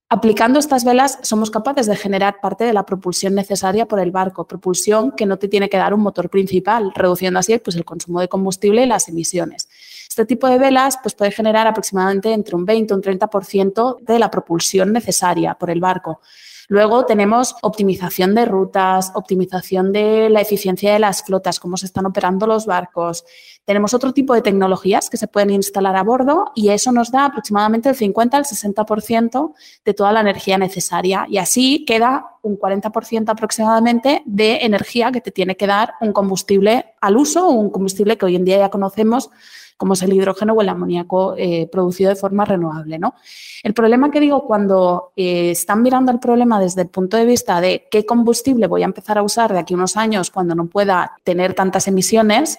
Aplicando 0.09 0.61
estas 0.61 0.85
velas 0.85 1.19
somos 1.23 1.51
capaces 1.51 1.87
de 1.87 1.97
generar 1.97 2.41
parte 2.41 2.63
de 2.63 2.73
la 2.73 2.87
propulsión 2.87 3.35
necesaria 3.35 3.87
por 3.87 3.99
el 3.99 4.13
barco, 4.13 4.47
propulsión 4.47 5.11
que 5.11 5.27
no 5.27 5.37
te 5.37 5.49
tiene 5.49 5.69
que 5.69 5.79
dar 5.79 5.93
un 5.93 6.01
motor 6.01 6.31
principal, 6.31 6.93
reduciendo 6.95 7.41
así 7.41 7.59
pues, 7.59 7.75
el 7.75 7.85
consumo 7.85 8.21
de 8.21 8.29
combustible 8.29 8.85
y 8.85 8.87
las 8.87 9.09
emisiones. 9.09 9.69
Este 10.17 10.25
tipo 10.25 10.49
de 10.49 10.57
velas 10.57 10.99
pues, 11.03 11.15
puede 11.15 11.31
generar 11.31 11.67
aproximadamente 11.67 12.33
entre 12.33 12.57
un 12.57 12.65
20 12.65 12.95
y 12.95 12.97
un 12.97 13.03
30% 13.03 13.99
de 14.01 14.19
la 14.19 14.31
propulsión 14.31 14.91
necesaria 14.91 15.53
por 15.53 15.69
el 15.69 15.79
barco. 15.79 16.23
Luego 16.69 17.05
tenemos 17.05 17.55
optimización 17.61 18.35
de 18.35 18.47
rutas, 18.47 19.13
optimización 19.15 19.93
de 19.93 20.31
la 20.31 20.41
eficiencia 20.41 20.95
de 20.95 21.01
las 21.01 21.23
flotas, 21.23 21.61
cómo 21.61 21.77
se 21.77 21.85
están 21.85 22.07
operando 22.07 22.47
los 22.47 22.65
barcos. 22.65 23.27
Tenemos 23.67 23.93
otro 23.93 24.15
tipo 24.15 24.33
de 24.33 24.41
tecnologías 24.41 25.11
que 25.11 25.19
se 25.19 25.29
pueden 25.29 25.51
instalar 25.51 25.95
a 25.97 26.03
bordo 26.03 26.51
y 26.55 26.71
eso 26.71 26.93
nos 26.93 27.11
da 27.11 27.27
aproximadamente 27.27 27.91
el 27.91 27.95
50 27.95 28.39
al 28.39 28.45
60% 28.45 29.53
de 29.85 29.93
toda 29.93 30.13
la 30.13 30.21
energía 30.23 30.57
necesaria. 30.57 31.27
Y 31.29 31.37
así 31.37 31.85
queda 31.85 32.39
un 32.41 32.59
40% 32.59 33.29
aproximadamente 33.29 34.23
de 34.25 34.61
energía 34.63 35.13
que 35.13 35.21
te 35.21 35.31
tiene 35.31 35.59
que 35.59 35.67
dar 35.67 35.93
un 36.01 36.15
combustible 36.15 36.95
al 37.03 37.19
uso, 37.19 37.51
un 37.51 37.69
combustible 37.69 38.17
que 38.17 38.25
hoy 38.25 38.37
en 38.37 38.47
día 38.47 38.57
ya 38.57 38.71
conocemos 38.71 39.29
como 39.77 39.95
es 39.95 40.03
el 40.03 40.13
hidrógeno 40.13 40.55
o 40.55 40.63
el 40.63 40.69
amoníaco 40.69 41.35
eh, 41.37 41.69
producido 41.71 42.11
de 42.11 42.17
forma 42.17 42.45
renovable. 42.45 42.99
¿no? 42.99 43.15
El 43.63 43.75
problema 43.75 44.11
que 44.11 44.21
digo, 44.21 44.47
cuando 44.47 45.13
eh, 45.17 45.51
están 45.51 45.83
mirando 45.83 46.13
el 46.13 46.19
problema 46.19 46.61
desde 46.61 46.83
el 46.83 46.89
punto 46.89 47.17
de 47.17 47.25
vista 47.25 47.61
de 47.61 47.87
qué 47.91 48.07
combustible 48.07 48.67
voy 48.67 48.83
a 48.83 48.87
empezar 48.87 49.19
a 49.19 49.23
usar 49.23 49.53
de 49.53 49.59
aquí 49.59 49.75
a 49.75 49.77
unos 49.77 49.97
años 49.97 50.31
cuando 50.31 50.55
no 50.55 50.67
pueda 50.67 51.17
tener 51.25 51.55
tantas 51.55 51.89
emisiones, 51.89 52.59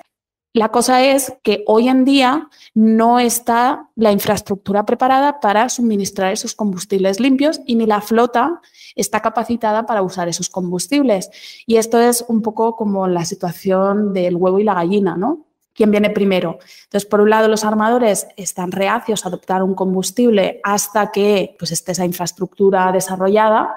la 0.53 0.69
cosa 0.69 1.03
es 1.03 1.33
que 1.43 1.63
hoy 1.67 1.87
en 1.87 2.03
día 2.03 2.49
no 2.73 3.19
está 3.19 3.89
la 3.95 4.11
infraestructura 4.11 4.85
preparada 4.85 5.39
para 5.39 5.69
suministrar 5.69 6.33
esos 6.33 6.55
combustibles 6.55 7.19
limpios 7.19 7.61
y 7.67 7.75
ni 7.75 7.85
la 7.85 8.01
flota 8.01 8.59
está 8.95 9.21
capacitada 9.21 9.85
para 9.85 10.01
usar 10.01 10.27
esos 10.27 10.49
combustibles. 10.49 11.29
Y 11.67 11.75
esto 11.75 11.99
es 11.99 12.25
un 12.27 12.41
poco 12.41 12.75
como 12.75 13.07
la 13.07 13.23
situación 13.25 14.13
del 14.13 14.35
huevo 14.35 14.57
y 14.57 14.63
la 14.63 14.73
gallina, 14.73 15.15
¿no? 15.15 15.46
Quién 15.77 15.91
viene 15.91 16.09
primero. 16.09 16.57
Entonces, 16.85 17.07
por 17.07 17.21
un 17.21 17.29
lado, 17.29 17.47
los 17.47 17.63
armadores 17.63 18.27
están 18.35 18.71
reacios 18.71 19.23
a 19.23 19.29
adoptar 19.29 19.61
un 19.61 19.75
combustible 19.75 20.59
hasta 20.63 21.11
que 21.11 21.55
pues, 21.57 21.71
esté 21.71 21.91
esa 21.93 22.03
infraestructura 22.03 22.91
desarrollada 22.91 23.75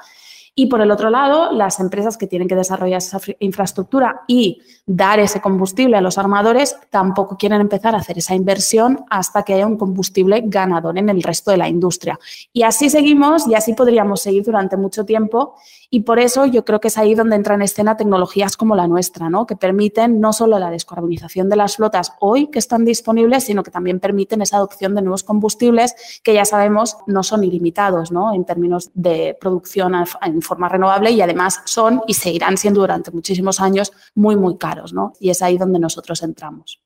y 0.54 0.66
por 0.66 0.80
el 0.80 0.90
otro 0.90 1.10
lado, 1.10 1.52
las 1.52 1.78
empresas 1.80 2.16
que 2.16 2.26
tienen 2.26 2.48
que 2.48 2.56
desarrollar 2.56 2.98
esa 2.98 3.20
infraestructura 3.38 4.22
y 4.26 4.60
dar 4.84 5.20
ese 5.20 5.40
combustible 5.40 5.96
a 5.96 6.00
los 6.00 6.18
armadores 6.18 6.76
tampoco 6.90 7.36
quieren 7.36 7.60
empezar 7.60 7.94
a 7.94 7.98
hacer 7.98 8.18
esa 8.18 8.34
inversión 8.34 9.04
hasta 9.08 9.42
que 9.42 9.54
haya 9.54 9.66
un 9.66 9.78
combustible 9.78 10.42
ganador 10.44 10.98
en 10.98 11.08
el 11.08 11.22
resto 11.22 11.50
de 11.50 11.56
la 11.56 11.68
industria. 11.68 12.18
Y 12.52 12.62
así 12.62 12.90
seguimos 12.90 13.46
y 13.46 13.54
así 13.54 13.74
podríamos 13.74 14.22
seguir 14.22 14.42
durante 14.42 14.76
mucho 14.76 15.04
tiempo. 15.04 15.54
Y 15.92 16.02
por 16.02 16.20
eso 16.20 16.46
yo 16.46 16.64
creo 16.64 16.80
que 16.80 16.86
es 16.86 16.96
ahí 16.98 17.16
donde 17.16 17.34
entran 17.34 17.60
en 17.60 17.64
escena 17.64 17.96
tecnologías 17.96 18.56
como 18.56 18.76
la 18.76 18.86
nuestra, 18.86 19.28
¿no? 19.28 19.44
que 19.44 19.56
permiten 19.56 20.20
no 20.20 20.32
solo 20.32 20.60
la 20.60 20.70
descarbonización 20.70 21.48
de 21.48 21.56
las 21.56 21.76
flotas 21.76 22.12
hoy 22.20 22.46
que 22.46 22.60
están 22.60 22.84
disponibles, 22.84 23.44
sino 23.44 23.64
que 23.64 23.72
también 23.72 23.98
permiten 23.98 24.40
esa 24.40 24.58
adopción 24.58 24.94
de 24.94 25.02
nuevos 25.02 25.24
combustibles 25.24 26.20
que 26.22 26.32
ya 26.32 26.44
sabemos 26.44 26.96
no 27.08 27.24
son 27.24 27.42
ilimitados 27.42 28.12
¿no? 28.12 28.32
en 28.32 28.44
términos 28.44 28.92
de 28.94 29.36
producción 29.40 29.94
en 30.22 30.42
forma 30.42 30.68
renovable 30.68 31.10
y 31.10 31.20
además 31.22 31.60
son 31.64 32.02
y 32.06 32.14
seguirán 32.14 32.56
siendo 32.56 32.80
durante 32.80 33.10
muchísimos 33.10 33.60
años 33.60 33.92
muy, 34.14 34.36
muy 34.36 34.56
caros, 34.58 34.92
¿no? 34.92 35.12
Y 35.18 35.30
es 35.30 35.42
ahí 35.42 35.58
donde 35.58 35.80
nosotros 35.80 36.22
entramos. 36.22 36.80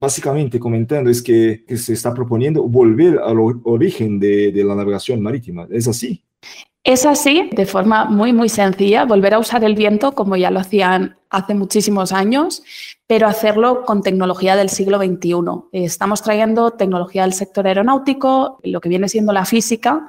Básicamente, 0.00 0.58
comentando, 0.58 1.10
es 1.10 1.22
que, 1.22 1.64
se 1.76 1.92
está 1.92 2.12
proponiendo 2.12 2.64
volver 2.64 3.20
al 3.20 3.36
origen 3.62 4.18
de 4.18 4.52
la 4.64 4.74
navegación 4.74 5.22
marítima. 5.22 5.68
¿Es 5.70 5.86
así? 5.86 6.24
Es 6.84 7.06
así, 7.06 7.48
de 7.52 7.64
forma 7.64 8.06
muy, 8.06 8.32
muy 8.32 8.48
sencilla, 8.48 9.04
volver 9.04 9.34
a 9.34 9.38
usar 9.38 9.62
el 9.62 9.76
viento 9.76 10.12
como 10.12 10.36
ya 10.36 10.50
lo 10.50 10.58
hacían 10.58 11.16
hace 11.32 11.54
muchísimos 11.54 12.12
años, 12.12 12.62
pero 13.06 13.26
hacerlo 13.26 13.84
con 13.84 14.02
tecnología 14.02 14.56
del 14.56 14.70
siglo 14.70 14.96
XXI. 14.98 15.34
Estamos 15.72 16.22
trayendo 16.22 16.70
tecnología 16.70 17.22
del 17.22 17.34
sector 17.34 17.66
aeronáutico, 17.66 18.58
lo 18.62 18.80
que 18.80 18.88
viene 18.88 19.06
siendo 19.08 19.34
la 19.34 19.44
física, 19.44 20.06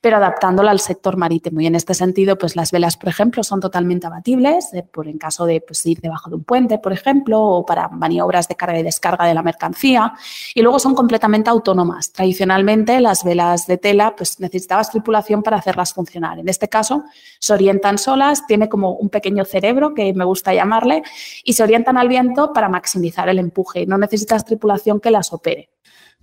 pero 0.00 0.18
adaptándola 0.18 0.70
al 0.70 0.78
sector 0.78 1.16
marítimo. 1.16 1.60
Y 1.60 1.66
en 1.66 1.74
este 1.74 1.94
sentido, 1.94 2.38
pues 2.38 2.54
las 2.54 2.70
velas, 2.70 2.96
por 2.96 3.08
ejemplo, 3.08 3.42
son 3.42 3.58
totalmente 3.58 4.06
abatibles, 4.06 4.72
eh, 4.72 4.84
por 4.88 5.08
en 5.08 5.18
caso 5.18 5.46
de 5.46 5.62
pues, 5.62 5.84
ir 5.86 6.00
debajo 6.00 6.30
de 6.30 6.36
un 6.36 6.44
puente, 6.44 6.78
por 6.78 6.92
ejemplo, 6.92 7.40
o 7.42 7.66
para 7.66 7.88
maniobras 7.88 8.46
de 8.46 8.54
carga 8.54 8.78
y 8.78 8.84
descarga 8.84 9.26
de 9.26 9.34
la 9.34 9.42
mercancía. 9.42 10.12
Y 10.54 10.62
luego 10.62 10.78
son 10.78 10.94
completamente 10.94 11.50
autónomas. 11.50 12.12
Tradicionalmente, 12.12 13.00
las 13.00 13.24
velas 13.24 13.66
de 13.66 13.78
tela, 13.78 14.14
pues 14.16 14.38
necesitabas 14.38 14.90
tripulación 14.90 15.42
para 15.42 15.56
hacerlas 15.56 15.92
funcionar. 15.92 16.38
En 16.38 16.48
este 16.48 16.68
caso, 16.68 17.04
se 17.40 17.52
orientan 17.52 17.98
solas, 17.98 18.46
tiene 18.46 18.68
como 18.68 18.92
un 18.92 19.08
pequeño 19.08 19.44
cerebro 19.44 19.92
que 19.92 20.12
me 20.14 20.24
gusta 20.24 20.54
llamarle, 20.64 21.02
y 21.44 21.52
se 21.52 21.62
orientan 21.62 21.96
al 21.96 22.08
viento 22.08 22.52
para 22.52 22.68
maximizar 22.68 23.28
el 23.28 23.38
empuje. 23.38 23.86
No 23.86 23.98
necesitas 23.98 24.44
tripulación 24.44 25.00
que 25.00 25.10
las 25.10 25.32
opere. 25.32 25.70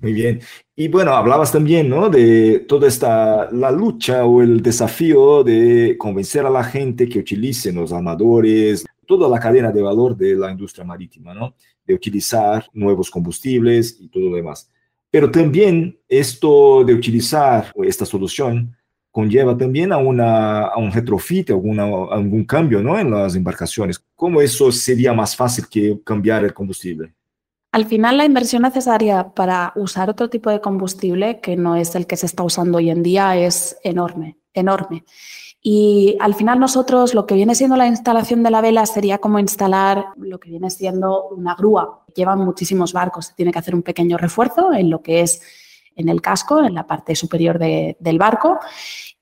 Muy 0.01 0.13
bien. 0.13 0.41
Y 0.75 0.88
bueno, 0.88 1.13
hablabas 1.13 1.51
también, 1.51 1.88
¿no? 1.88 2.10
De 2.10 2.65
toda 2.67 2.88
esta, 2.88 3.51
la 3.51 3.69
lucha 3.69 4.25
o 4.25 4.41
el 4.41 4.62
desafío 4.62 5.43
de 5.43 5.95
convencer 5.98 6.43
a 6.45 6.50
la 6.50 6.63
gente 6.63 7.07
que 7.07 7.19
utilicen 7.19 7.75
los 7.75 7.93
armadores, 7.93 8.83
toda 9.05 9.29
la 9.29 9.39
cadena 9.39 9.71
de 9.71 9.81
valor 9.81 10.17
de 10.17 10.36
la 10.36 10.51
industria 10.51 10.86
marítima, 10.86 11.36
¿no? 11.36 11.53
De 11.86 11.93
utilizar 11.93 12.65
nuevos 12.74 13.12
combustibles 13.12 13.98
y 14.00 14.07
todo 14.07 14.29
lo 14.29 14.36
demás. 14.36 14.71
Pero 15.12 15.29
también 15.29 16.00
esto 16.07 16.83
de 16.83 16.93
utilizar 16.93 17.71
esta 17.83 18.05
solución 18.05 18.75
conlleva 19.11 19.57
también 19.57 19.91
a, 19.91 19.97
una, 19.97 20.67
a 20.67 20.77
un 20.77 20.91
retrofit, 20.91 21.51
alguna, 21.51 21.83
algún 21.83 22.45
cambio 22.45 22.81
¿no? 22.81 22.97
en 22.97 23.11
las 23.11 23.35
embarcaciones. 23.35 24.03
¿Cómo 24.15 24.41
eso 24.41 24.71
sería 24.71 25.13
más 25.13 25.35
fácil 25.35 25.65
que 25.69 25.99
cambiar 26.03 26.45
el 26.45 26.53
combustible? 26.53 27.13
Al 27.73 27.85
final, 27.85 28.17
la 28.17 28.25
inversión 28.25 28.63
necesaria 28.63 29.29
para 29.33 29.71
usar 29.75 30.09
otro 30.09 30.29
tipo 30.29 30.49
de 30.49 30.59
combustible, 30.59 31.39
que 31.39 31.55
no 31.55 31.75
es 31.75 31.95
el 31.95 32.05
que 32.05 32.17
se 32.17 32.25
está 32.25 32.43
usando 32.43 32.79
hoy 32.79 32.89
en 32.89 33.01
día, 33.01 33.37
es 33.37 33.77
enorme, 33.83 34.37
enorme. 34.53 35.05
Y 35.61 36.17
al 36.19 36.33
final 36.33 36.59
nosotros 36.59 37.13
lo 37.13 37.25
que 37.25 37.35
viene 37.35 37.55
siendo 37.55 37.77
la 37.77 37.87
instalación 37.87 38.43
de 38.43 38.49
la 38.49 38.61
vela 38.61 38.85
sería 38.85 39.19
como 39.19 39.39
instalar 39.39 40.05
lo 40.17 40.39
que 40.39 40.49
viene 40.49 40.69
siendo 40.69 41.29
una 41.29 41.55
grúa. 41.55 42.03
Llevan 42.15 42.39
muchísimos 42.39 42.93
barcos, 42.93 43.27
se 43.27 43.35
tiene 43.35 43.51
que 43.51 43.59
hacer 43.59 43.75
un 43.75 43.83
pequeño 43.83 44.17
refuerzo 44.17 44.73
en 44.73 44.89
lo 44.89 45.01
que 45.01 45.21
es 45.21 45.41
en 46.01 46.10
el 46.10 46.22
casco, 46.22 46.63
en 46.63 46.74
la 46.74 46.86
parte 46.86 47.15
superior 47.15 47.58
del 47.58 48.17
barco 48.17 48.60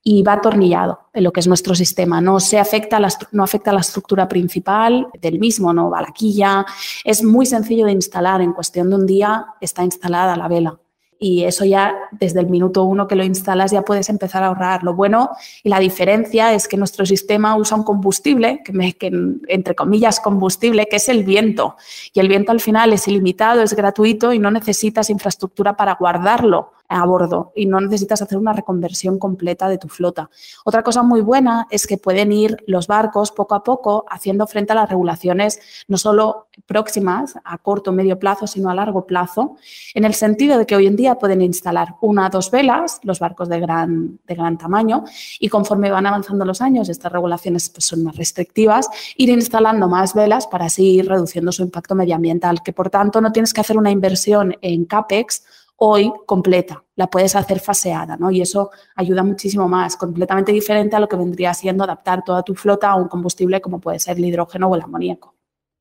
y 0.02 0.22
va 0.22 0.34
atornillado 0.34 1.10
en 1.12 1.24
lo 1.24 1.32
que 1.32 1.40
es 1.40 1.46
nuestro 1.46 1.74
sistema. 1.74 2.20
No, 2.20 2.40
se 2.40 2.58
afecta 2.58 2.98
la, 2.98 3.12
no 3.32 3.44
afecta 3.44 3.72
la 3.72 3.80
estructura 3.80 4.26
principal 4.26 5.08
del 5.20 5.38
mismo, 5.38 5.72
no 5.72 5.90
va 5.90 6.02
la 6.02 6.12
quilla. 6.12 6.64
Es 7.04 7.22
muy 7.22 7.46
sencillo 7.46 7.86
de 7.86 7.92
instalar. 7.92 8.40
En 8.40 8.52
cuestión 8.52 8.90
de 8.90 8.96
un 8.96 9.06
día 9.06 9.46
está 9.60 9.84
instalada 9.84 10.36
la 10.36 10.48
vela 10.48 10.78
y 11.22 11.44
eso 11.44 11.66
ya 11.66 11.94
desde 12.12 12.40
el 12.40 12.46
minuto 12.46 12.84
uno 12.84 13.06
que 13.06 13.14
lo 13.14 13.22
instalas 13.22 13.70
ya 13.70 13.82
puedes 13.82 14.08
empezar 14.08 14.42
a 14.42 14.46
ahorrar. 14.46 14.82
Lo 14.82 14.94
bueno 14.94 15.30
y 15.62 15.68
la 15.68 15.78
diferencia 15.78 16.54
es 16.54 16.66
que 16.66 16.78
nuestro 16.78 17.04
sistema 17.04 17.56
usa 17.56 17.76
un 17.76 17.84
combustible, 17.84 18.62
que, 18.64 18.72
me, 18.72 18.94
que 18.94 19.12
entre 19.48 19.74
comillas 19.74 20.18
combustible, 20.18 20.86
que 20.86 20.96
es 20.96 21.10
el 21.10 21.22
viento. 21.22 21.76
Y 22.14 22.20
el 22.20 22.28
viento 22.28 22.52
al 22.52 22.60
final 22.60 22.94
es 22.94 23.06
ilimitado, 23.06 23.60
es 23.60 23.74
gratuito 23.74 24.32
y 24.32 24.38
no 24.38 24.50
necesitas 24.50 25.10
infraestructura 25.10 25.76
para 25.76 25.94
guardarlo 25.94 26.72
a 26.90 27.06
bordo 27.06 27.52
y 27.54 27.66
no 27.66 27.80
necesitas 27.80 28.20
hacer 28.20 28.36
una 28.36 28.52
reconversión 28.52 29.18
completa 29.18 29.68
de 29.68 29.78
tu 29.78 29.88
flota. 29.88 30.28
Otra 30.64 30.82
cosa 30.82 31.02
muy 31.02 31.20
buena 31.20 31.66
es 31.70 31.86
que 31.86 31.96
pueden 31.96 32.32
ir 32.32 32.56
los 32.66 32.88
barcos 32.88 33.30
poco 33.30 33.54
a 33.54 33.62
poco 33.62 34.04
haciendo 34.10 34.46
frente 34.46 34.72
a 34.72 34.76
las 34.76 34.88
regulaciones 34.88 35.60
no 35.86 35.96
solo 35.96 36.48
próximas 36.66 37.34
a 37.44 37.58
corto 37.58 37.90
o 37.90 37.94
medio 37.94 38.18
plazo, 38.18 38.46
sino 38.46 38.70
a 38.70 38.74
largo 38.74 39.06
plazo, 39.06 39.56
en 39.94 40.04
el 40.04 40.14
sentido 40.14 40.58
de 40.58 40.66
que 40.66 40.76
hoy 40.76 40.86
en 40.86 40.96
día 40.96 41.14
pueden 41.14 41.40
instalar 41.42 41.94
una 42.00 42.26
o 42.26 42.30
dos 42.30 42.50
velas, 42.50 43.00
los 43.02 43.20
barcos 43.20 43.48
de 43.48 43.60
gran, 43.60 44.18
de 44.26 44.34
gran 44.34 44.58
tamaño, 44.58 45.04
y 45.38 45.48
conforme 45.48 45.90
van 45.90 46.06
avanzando 46.06 46.44
los 46.44 46.60
años, 46.60 46.88
estas 46.88 47.12
regulaciones 47.12 47.70
pues, 47.70 47.84
son 47.84 48.02
más 48.02 48.16
restrictivas, 48.16 48.88
ir 49.16 49.30
instalando 49.30 49.88
más 49.88 50.12
velas 50.12 50.48
para 50.48 50.66
así 50.66 50.96
ir 50.96 51.08
reduciendo 51.08 51.52
su 51.52 51.62
impacto 51.62 51.94
medioambiental, 51.94 52.62
que 52.62 52.72
por 52.72 52.90
tanto 52.90 53.20
no 53.20 53.30
tienes 53.30 53.54
que 53.54 53.60
hacer 53.60 53.78
una 53.78 53.90
inversión 53.90 54.56
en 54.60 54.84
CAPEX 54.84 55.44
hoy 55.82 56.12
completa, 56.26 56.84
la 56.94 57.08
puedes 57.08 57.34
hacer 57.34 57.58
faseada, 57.58 58.16
¿no? 58.16 58.30
Y 58.30 58.42
eso 58.42 58.70
ayuda 58.96 59.22
muchísimo 59.22 59.66
más, 59.66 59.96
completamente 59.96 60.52
diferente 60.52 60.94
a 60.94 61.00
lo 61.00 61.08
que 61.08 61.16
vendría 61.16 61.54
siendo 61.54 61.84
adaptar 61.84 62.22
toda 62.22 62.42
tu 62.42 62.54
flota 62.54 62.90
a 62.90 62.96
un 62.96 63.08
combustible 63.08 63.62
como 63.62 63.80
puede 63.80 63.98
ser 63.98 64.18
el 64.18 64.26
hidrógeno 64.26 64.68
o 64.68 64.76
el 64.76 64.82
amoníaco. 64.82 65.34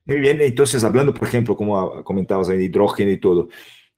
Muy 0.06 0.22
bien, 0.22 0.40
entonces 0.42 0.84
hablando, 0.86 1.14
por 1.14 1.28
ejemplo, 1.28 1.56
como 1.56 2.02
comentabas, 2.04 2.48
de 2.48 2.64
hidrógeno 2.64 3.12
y 3.12 3.20
todo, 3.20 3.50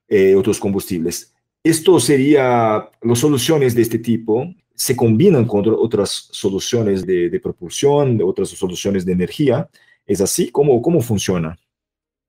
eh, 0.08 0.36
otros 0.36 0.60
combustibles, 0.60 1.34
esto 1.64 2.00
sería, 2.00 2.90
las 3.02 3.20
soluciones 3.20 3.76
de 3.76 3.84
este 3.84 4.00
tipo 4.00 4.52
se 4.74 4.96
combinan 4.96 5.46
con 5.46 5.64
otras 5.68 6.30
soluciones 6.32 7.06
de, 7.06 7.30
de 7.30 7.40
propulsión, 7.40 8.18
de 8.18 8.24
otras 8.24 8.50
soluciones 8.50 9.06
de 9.06 9.12
energía. 9.12 9.70
¿Es 10.08 10.20
así? 10.20 10.50
¿Cómo, 10.50 10.82
cómo 10.82 11.02
funciona? 11.02 11.60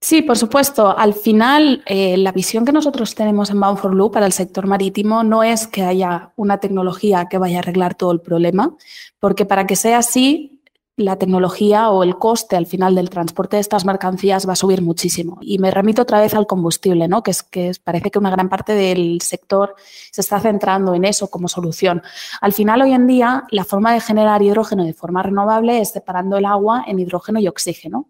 Sí, 0.03 0.21
por 0.21 0.37
supuesto. 0.37 0.99
Al 0.99 1.15
final, 1.15 1.85
eh, 1.87 2.17
la 2.17 2.33
visión 2.33 2.65
que 2.65 2.73
nosotros 2.73 3.15
tenemos 3.15 3.51
en 3.51 3.61
Bound 3.61 3.79
for 3.79 3.93
Blue 3.93 4.11
para 4.11 4.27
el 4.27 4.33
sector 4.33 4.67
marítimo 4.67 5.23
no 5.23 5.45
es 5.45 5.69
que 5.69 5.85
haya 5.85 6.33
una 6.35 6.59
tecnología 6.59 7.29
que 7.31 7.39
vaya 7.39 7.59
a 7.59 7.61
arreglar 7.61 7.95
todo 7.95 8.11
el 8.11 8.21
problema, 8.21 8.77
porque 9.21 9.47
para 9.47 9.65
que 9.65 9.77
sea 9.77 9.99
así, 9.99 10.61
la 10.97 11.17
tecnología 11.19 11.89
o 11.91 12.03
el 12.03 12.19
coste 12.19 12.57
al 12.57 12.67
final 12.67 12.97
del 12.97 13.11
transporte 13.11 13.57
de 13.57 13.61
estas 13.61 13.85
mercancías 13.85 14.47
va 14.49 14.55
a 14.55 14.57
subir 14.57 14.83
muchísimo. 14.83 15.39
Y 15.41 15.59
me 15.59 15.71
remito 15.71 16.03
otra 16.03 16.21
vez 16.21 16.35
al 16.35 16.49
combustible, 16.49 17.07
¿no? 17.07 17.23
que, 17.23 17.31
es, 17.31 17.45
que 17.45 17.71
parece 17.85 18.11
que 18.11 18.19
una 18.19 18.31
gran 18.31 18.49
parte 18.49 18.75
del 18.75 19.21
sector 19.21 19.77
se 20.11 20.21
está 20.21 20.41
centrando 20.41 20.97
en 20.97 21.05
eso 21.05 21.31
como 21.31 21.47
solución. 21.47 22.03
Al 22.41 22.53
final, 22.53 22.83
hoy 22.83 22.93
en 22.93 23.07
día, 23.07 23.45
la 23.53 23.65
forma 23.65 23.95
de 23.95 24.01
generar 24.01 24.43
hidrógeno 24.43 24.85
de 24.85 24.95
forma 24.95 25.23
renovable 25.23 25.81
es 25.81 25.93
separando 25.93 26.39
el 26.39 26.45
agua 26.45 26.85
en 26.89 26.99
hidrógeno 26.99 27.39
y 27.39 27.47
oxígeno 27.47 28.09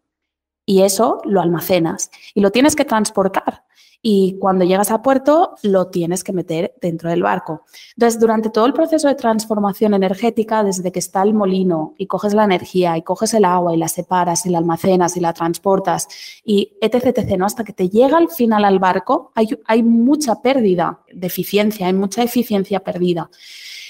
y 0.66 0.82
eso 0.82 1.20
lo 1.24 1.40
almacenas 1.40 2.10
y 2.34 2.40
lo 2.40 2.50
tienes 2.50 2.76
que 2.76 2.84
transportar. 2.84 3.64
Y 4.04 4.36
cuando 4.40 4.64
llegas 4.64 4.90
a 4.90 5.00
puerto, 5.00 5.54
lo 5.62 5.86
tienes 5.86 6.24
que 6.24 6.32
meter 6.32 6.74
dentro 6.82 7.08
del 7.08 7.22
barco. 7.22 7.64
Entonces, 7.96 8.18
durante 8.18 8.50
todo 8.50 8.66
el 8.66 8.72
proceso 8.72 9.06
de 9.06 9.14
transformación 9.14 9.94
energética, 9.94 10.64
desde 10.64 10.90
que 10.90 10.98
está 10.98 11.22
el 11.22 11.34
molino 11.34 11.94
y 11.96 12.08
coges 12.08 12.34
la 12.34 12.42
energía 12.42 12.98
y 12.98 13.02
coges 13.02 13.32
el 13.34 13.44
agua 13.44 13.72
y 13.72 13.76
la 13.76 13.86
separas 13.86 14.44
y 14.44 14.50
la 14.50 14.58
almacenas 14.58 15.16
y 15.16 15.20
la 15.20 15.32
transportas 15.32 16.08
y 16.44 16.72
etc, 16.80 17.16
etc, 17.16 17.36
¿no? 17.38 17.46
hasta 17.46 17.62
que 17.62 17.72
te 17.72 17.88
llega 17.88 18.18
al 18.18 18.28
final 18.28 18.64
al 18.64 18.80
barco, 18.80 19.30
hay, 19.36 19.48
hay 19.66 19.84
mucha 19.84 20.42
pérdida 20.42 20.98
de 21.12 21.28
eficiencia, 21.28 21.86
hay 21.86 21.92
mucha 21.92 22.24
eficiencia 22.24 22.80
perdida. 22.80 23.30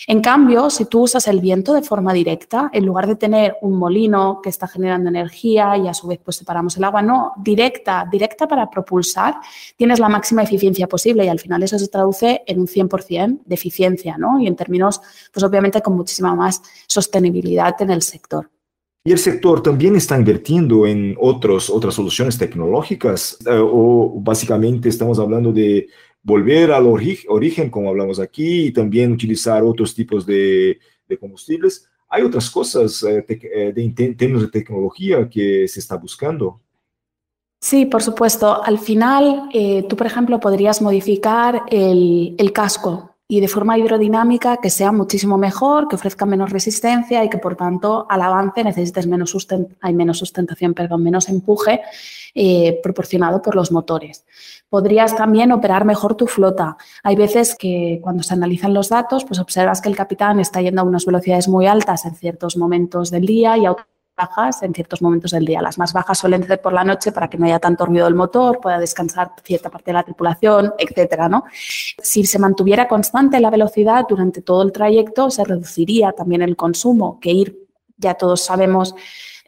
En 0.06 0.20
cambio, 0.20 0.68
si 0.70 0.86
tú 0.86 1.02
usas 1.02 1.28
el 1.28 1.40
viento 1.40 1.72
de 1.72 1.82
forma 1.82 2.12
directa, 2.12 2.70
en 2.72 2.84
lugar 2.84 3.06
de 3.06 3.16
tener 3.16 3.56
un 3.60 3.76
molino 3.76 4.40
que 4.42 4.48
está 4.48 4.66
generando 4.66 5.08
energía 5.08 5.76
y 5.76 5.86
a 5.86 5.94
su 5.94 6.08
vez 6.08 6.18
pues 6.22 6.36
separamos 6.36 6.76
el 6.76 6.84
agua, 6.84 7.02
no, 7.02 7.32
directa, 7.36 8.06
directa 8.10 8.48
para 8.48 8.68
propulsar, 8.68 9.36
tienes 9.76 10.00
la 10.00 10.08
máxima 10.08 10.42
eficiencia 10.42 10.88
posible 10.88 11.24
y 11.24 11.28
al 11.28 11.38
final 11.38 11.62
eso 11.62 11.78
se 11.78 11.88
traduce 11.88 12.42
en 12.46 12.60
un 12.60 12.66
100% 12.66 13.40
de 13.44 13.54
eficiencia, 13.54 14.16
¿no? 14.18 14.40
Y 14.40 14.46
en 14.46 14.56
términos, 14.56 15.00
pues 15.32 15.44
obviamente 15.44 15.80
con 15.80 15.96
muchísima 15.96 16.34
más 16.34 16.62
sostenibilidad 16.86 17.80
en 17.80 17.90
el 17.90 18.02
sector. 18.02 18.50
¿Y 19.04 19.10
el 19.10 19.18
sector 19.18 19.62
también 19.62 19.96
está 19.96 20.16
invirtiendo 20.16 20.86
en 20.86 21.16
otros, 21.20 21.70
otras 21.70 21.94
soluciones 21.94 22.38
tecnológicas? 22.38 23.36
Eh, 23.44 23.58
¿O 23.60 24.12
básicamente 24.20 24.88
estamos 24.88 25.18
hablando 25.18 25.52
de 25.52 25.88
volver 26.22 26.70
al 26.72 26.86
origen, 26.86 27.70
como 27.70 27.88
hablamos 27.90 28.20
aquí, 28.20 28.66
y 28.66 28.72
también 28.72 29.12
utilizar 29.12 29.62
otros 29.62 29.94
tipos 29.94 30.24
de, 30.24 30.78
combustibles. 31.20 31.86
Hay 32.08 32.22
otras 32.22 32.48
cosas 32.48 33.02
eh, 33.02 33.24
eh, 33.28 33.72
en 33.76 33.94
términos 33.94 34.42
de 34.42 34.48
tecnología 34.48 35.28
que 35.28 35.68
se 35.68 35.78
está 35.78 35.96
buscando. 35.96 36.58
Sí, 37.60 37.86
por 37.86 38.02
supuesto. 38.02 38.62
Al 38.64 38.78
final, 38.78 39.50
eh, 39.52 39.84
tú, 39.88 39.96
por 39.96 40.06
ejemplo, 40.06 40.40
podrías 40.40 40.82
modificar 40.82 41.62
el, 41.68 42.52
casco 42.52 43.11
y 43.32 43.40
de 43.40 43.48
forma 43.48 43.78
hidrodinámica 43.78 44.58
que 44.58 44.68
sea 44.68 44.92
muchísimo 44.92 45.38
mejor, 45.38 45.88
que 45.88 45.96
ofrezca 45.96 46.26
menos 46.26 46.50
resistencia 46.50 47.24
y 47.24 47.30
que, 47.30 47.38
por 47.38 47.56
tanto, 47.56 48.06
al 48.10 48.20
avance 48.20 48.62
necesites 48.62 49.06
menos, 49.06 49.34
hay 49.80 49.94
menos 49.94 50.18
sustentación, 50.18 50.74
perdón, 50.74 51.02
menos 51.02 51.30
empuje 51.30 51.80
proporcionado 52.82 53.40
por 53.40 53.56
los 53.56 53.72
motores 53.72 54.26
podrías 54.68 55.14
también 55.14 55.52
operar 55.52 55.84
mejor 55.84 56.14
tu 56.14 56.26
flota. 56.26 56.78
Hay 57.02 57.14
veces 57.14 57.54
que 57.54 58.00
cuando 58.02 58.22
se 58.22 58.32
analizan 58.32 58.72
los 58.72 58.88
datos, 58.88 59.22
pues 59.26 59.38
observas 59.38 59.82
que 59.82 59.90
el 59.90 59.96
capitán 59.96 60.40
está 60.40 60.62
yendo 60.62 60.80
a 60.80 60.84
unas 60.84 61.04
velocidades 61.04 61.46
muy 61.46 61.66
altas 61.66 62.06
en 62.06 62.14
ciertos 62.14 62.56
momentos 62.56 63.10
del 63.10 63.26
día 63.26 63.58
y 63.58 63.66
a 63.66 63.72
otras 63.72 63.86
bajas 64.16 64.62
en 64.62 64.74
ciertos 64.74 65.02
momentos 65.02 65.30
del 65.30 65.44
día. 65.44 65.62
Las 65.62 65.78
más 65.78 65.92
bajas 65.92 66.18
suelen 66.18 66.46
ser 66.46 66.60
por 66.60 66.72
la 66.72 66.84
noche 66.84 67.12
para 67.12 67.28
que 67.28 67.38
no 67.38 67.46
haya 67.46 67.58
tanto 67.58 67.86
ruido 67.86 68.04
del 68.04 68.14
motor, 68.14 68.60
pueda 68.60 68.78
descansar 68.78 69.32
cierta 69.42 69.70
parte 69.70 69.86
de 69.86 69.94
la 69.94 70.02
tripulación, 70.02 70.74
etcétera, 70.78 71.28
¿no? 71.28 71.44
Si 71.54 72.24
se 72.24 72.38
mantuviera 72.38 72.88
constante 72.88 73.40
la 73.40 73.50
velocidad 73.50 74.04
durante 74.08 74.42
todo 74.42 74.62
el 74.62 74.72
trayecto, 74.72 75.30
se 75.30 75.44
reduciría 75.44 76.12
también 76.12 76.42
el 76.42 76.56
consumo, 76.56 77.18
que 77.20 77.30
ir, 77.30 77.68
ya 77.96 78.14
todos 78.14 78.42
sabemos, 78.42 78.94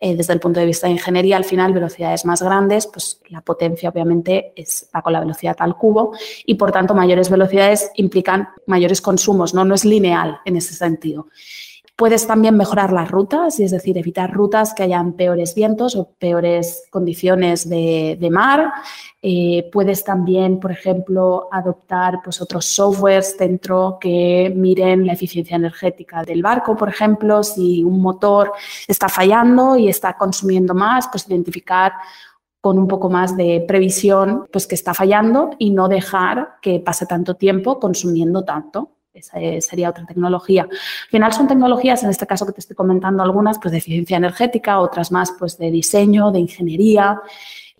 eh, 0.00 0.16
desde 0.16 0.32
el 0.34 0.40
punto 0.40 0.60
de 0.60 0.66
vista 0.66 0.86
de 0.86 0.92
ingeniería, 0.92 1.36
al 1.36 1.44
final, 1.44 1.72
velocidades 1.72 2.24
más 2.24 2.42
grandes, 2.42 2.86
pues 2.86 3.22
la 3.28 3.40
potencia 3.40 3.88
obviamente 3.88 4.52
es, 4.54 4.88
va 4.94 5.00
con 5.00 5.12
la 5.12 5.20
velocidad 5.20 5.56
al 5.60 5.76
cubo 5.76 6.12
y 6.44 6.56
por 6.56 6.72
tanto 6.72 6.94
mayores 6.94 7.30
velocidades 7.30 7.90
implican 7.94 8.48
mayores 8.66 9.00
consumos, 9.00 9.54
¿no? 9.54 9.64
no 9.64 9.74
es 9.74 9.84
lineal 9.86 10.40
en 10.44 10.56
ese 10.56 10.74
sentido. 10.74 11.28
Puedes 11.96 12.26
también 12.26 12.56
mejorar 12.56 12.92
las 12.92 13.08
rutas, 13.08 13.60
es 13.60 13.70
decir, 13.70 13.96
evitar 13.96 14.32
rutas 14.32 14.74
que 14.74 14.82
hayan 14.82 15.12
peores 15.12 15.54
vientos 15.54 15.94
o 15.94 16.10
peores 16.18 16.88
condiciones 16.90 17.68
de, 17.68 18.28
mar. 18.32 18.72
Eh, 19.22 19.70
puedes 19.72 20.02
también, 20.02 20.58
por 20.58 20.72
ejemplo, 20.72 21.48
adoptar 21.52 22.20
pues, 22.24 22.40
otros 22.40 22.64
softwares 22.64 23.36
dentro 23.38 23.98
que 24.00 24.52
miren 24.56 25.06
la 25.06 25.12
eficiencia 25.12 25.54
energética 25.54 26.24
del 26.24 26.42
barco, 26.42 26.76
por 26.76 26.88
ejemplo, 26.88 27.44
si 27.44 27.84
un 27.84 28.02
motor 28.02 28.52
está 28.88 29.08
fallando 29.08 29.76
y 29.76 29.88
está 29.88 30.16
consumiendo 30.16 30.74
más, 30.74 31.06
pues 31.06 31.28
identificar 31.28 31.92
con 32.60 32.76
un 32.76 32.88
poco 32.88 33.08
más 33.08 33.36
de 33.36 33.64
previsión 33.68 34.48
pues 34.50 34.66
que 34.66 34.74
está 34.74 34.94
fallando 34.94 35.50
y 35.58 35.70
no 35.70 35.86
dejar 35.86 36.56
que 36.60 36.80
pase 36.80 37.06
tanto 37.06 37.36
tiempo 37.36 37.78
consumiendo 37.78 38.44
tanto. 38.44 38.90
Esa 39.14 39.38
sería 39.60 39.90
otra 39.90 40.04
tecnología. 40.04 40.62
Al 40.64 41.08
final 41.08 41.32
son 41.32 41.46
tecnologías, 41.46 42.02
en 42.02 42.10
este 42.10 42.26
caso 42.26 42.44
que 42.44 42.52
te 42.52 42.60
estoy 42.60 42.74
comentando 42.74 43.22
algunas, 43.22 43.58
pues 43.60 43.70
de 43.70 43.78
eficiencia 43.78 44.16
energética, 44.16 44.80
otras 44.80 45.12
más 45.12 45.32
pues 45.38 45.56
de 45.56 45.70
diseño, 45.70 46.32
de 46.32 46.40
ingeniería. 46.40 47.20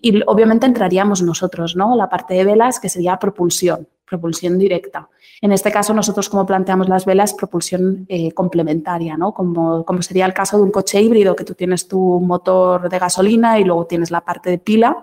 Y 0.01 0.23
obviamente 0.27 0.67
entraríamos 0.67 1.23
nosotros, 1.23 1.75
¿no? 1.75 1.97
La 1.97 2.09
parte 2.09 2.35
de 2.35 2.45
velas, 2.45 2.79
que 2.79 2.89
sería 2.89 3.19
propulsión, 3.19 3.89
propulsión 4.15 4.59
directa. 4.59 5.09
En 5.41 5.53
este 5.53 5.71
caso, 5.71 5.93
nosotros 5.93 6.29
como 6.29 6.47
planteamos 6.47 6.89
las 6.89 7.05
velas, 7.05 7.35
propulsión 7.35 8.07
eh, 8.09 8.33
complementaria, 8.33 9.17
¿no? 9.17 9.35
Como, 9.35 9.85
como 9.85 10.01
sería 10.03 10.27
el 10.27 10.33
caso 10.33 10.57
de 10.57 10.63
un 10.63 10.71
coche 10.71 11.03
híbrido, 11.03 11.35
que 11.35 11.45
tú 11.45 11.55
tienes 11.55 11.89
tu 11.89 12.21
motor 12.21 12.89
de 12.89 12.99
gasolina 12.99 13.59
y 13.59 13.65
luego 13.65 13.87
tienes 13.87 14.11
la 14.11 14.21
parte 14.23 14.51
de 14.51 14.59
pila, 14.59 15.03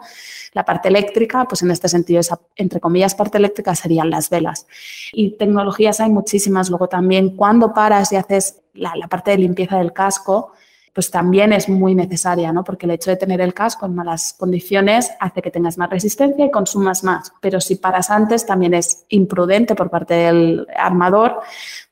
la 0.53 0.63
parte 0.63 0.87
eléctrica, 0.87 1.45
pues 1.45 1.61
en 1.61 1.71
este 1.71 1.89
sentido, 1.89 2.19
esa, 2.19 2.39
entre 2.55 2.79
comillas, 2.79 3.13
parte 3.13 3.37
eléctrica 3.37 3.75
serían 3.75 4.09
las 4.09 4.29
velas. 4.29 4.65
Y 5.13 5.37
tecnologías 5.37 5.99
hay 5.99 6.09
muchísimas. 6.09 6.69
Luego 6.69 6.87
también, 6.87 7.35
cuando 7.35 7.73
paras 7.73 8.11
y 8.11 8.15
haces 8.15 8.61
la, 8.73 8.95
la 8.95 9.07
parte 9.07 9.31
de 9.31 9.37
limpieza 9.37 9.77
del 9.77 9.93
casco, 9.93 10.53
pues 10.93 11.09
también 11.09 11.53
es 11.53 11.69
muy 11.69 11.95
necesaria, 11.95 12.51
¿no? 12.51 12.63
Porque 12.63 12.85
el 12.85 12.91
hecho 12.91 13.11
de 13.11 13.15
tener 13.15 13.39
el 13.39 13.53
casco 13.53 13.85
en 13.85 13.95
malas 13.95 14.33
condiciones 14.37 15.11
hace 15.19 15.41
que 15.41 15.49
tengas 15.49 15.77
más 15.77 15.89
resistencia 15.89 16.45
y 16.45 16.51
consumas 16.51 17.03
más. 17.03 17.31
Pero 17.39 17.61
si 17.61 17.75
paras 17.75 18.09
antes, 18.09 18.45
también 18.45 18.73
es 18.73 19.05
imprudente 19.09 19.73
por 19.73 19.89
parte 19.89 20.15
del 20.15 20.67
armador 20.75 21.39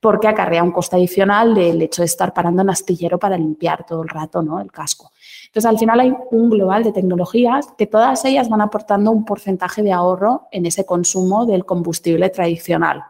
porque 0.01 0.27
acarrea 0.27 0.63
un 0.63 0.71
coste 0.71 0.97
adicional 0.97 1.55
del 1.55 1.81
hecho 1.81 2.01
de 2.01 2.07
estar 2.07 2.33
parando 2.33 2.61
en 2.61 2.69
astillero 2.69 3.17
para 3.17 3.37
limpiar 3.37 3.85
todo 3.85 4.03
el 4.03 4.09
rato, 4.09 4.41
¿no? 4.41 4.59
El 4.59 4.71
casco. 4.71 5.11
Entonces, 5.45 5.69
al 5.69 5.79
final 5.79 5.99
hay 6.01 6.13
un 6.31 6.49
global 6.49 6.83
de 6.83 6.91
tecnologías 6.91 7.67
que 7.77 7.87
todas 7.87 8.23
ellas 8.25 8.49
van 8.49 8.61
aportando 8.61 9.11
un 9.11 9.23
porcentaje 9.23 9.81
de 9.81 9.93
ahorro 9.93 10.47
en 10.51 10.65
ese 10.65 10.85
consumo 10.85 11.45
del 11.45 11.65
combustible 11.65 12.29
tradicional 12.29 13.03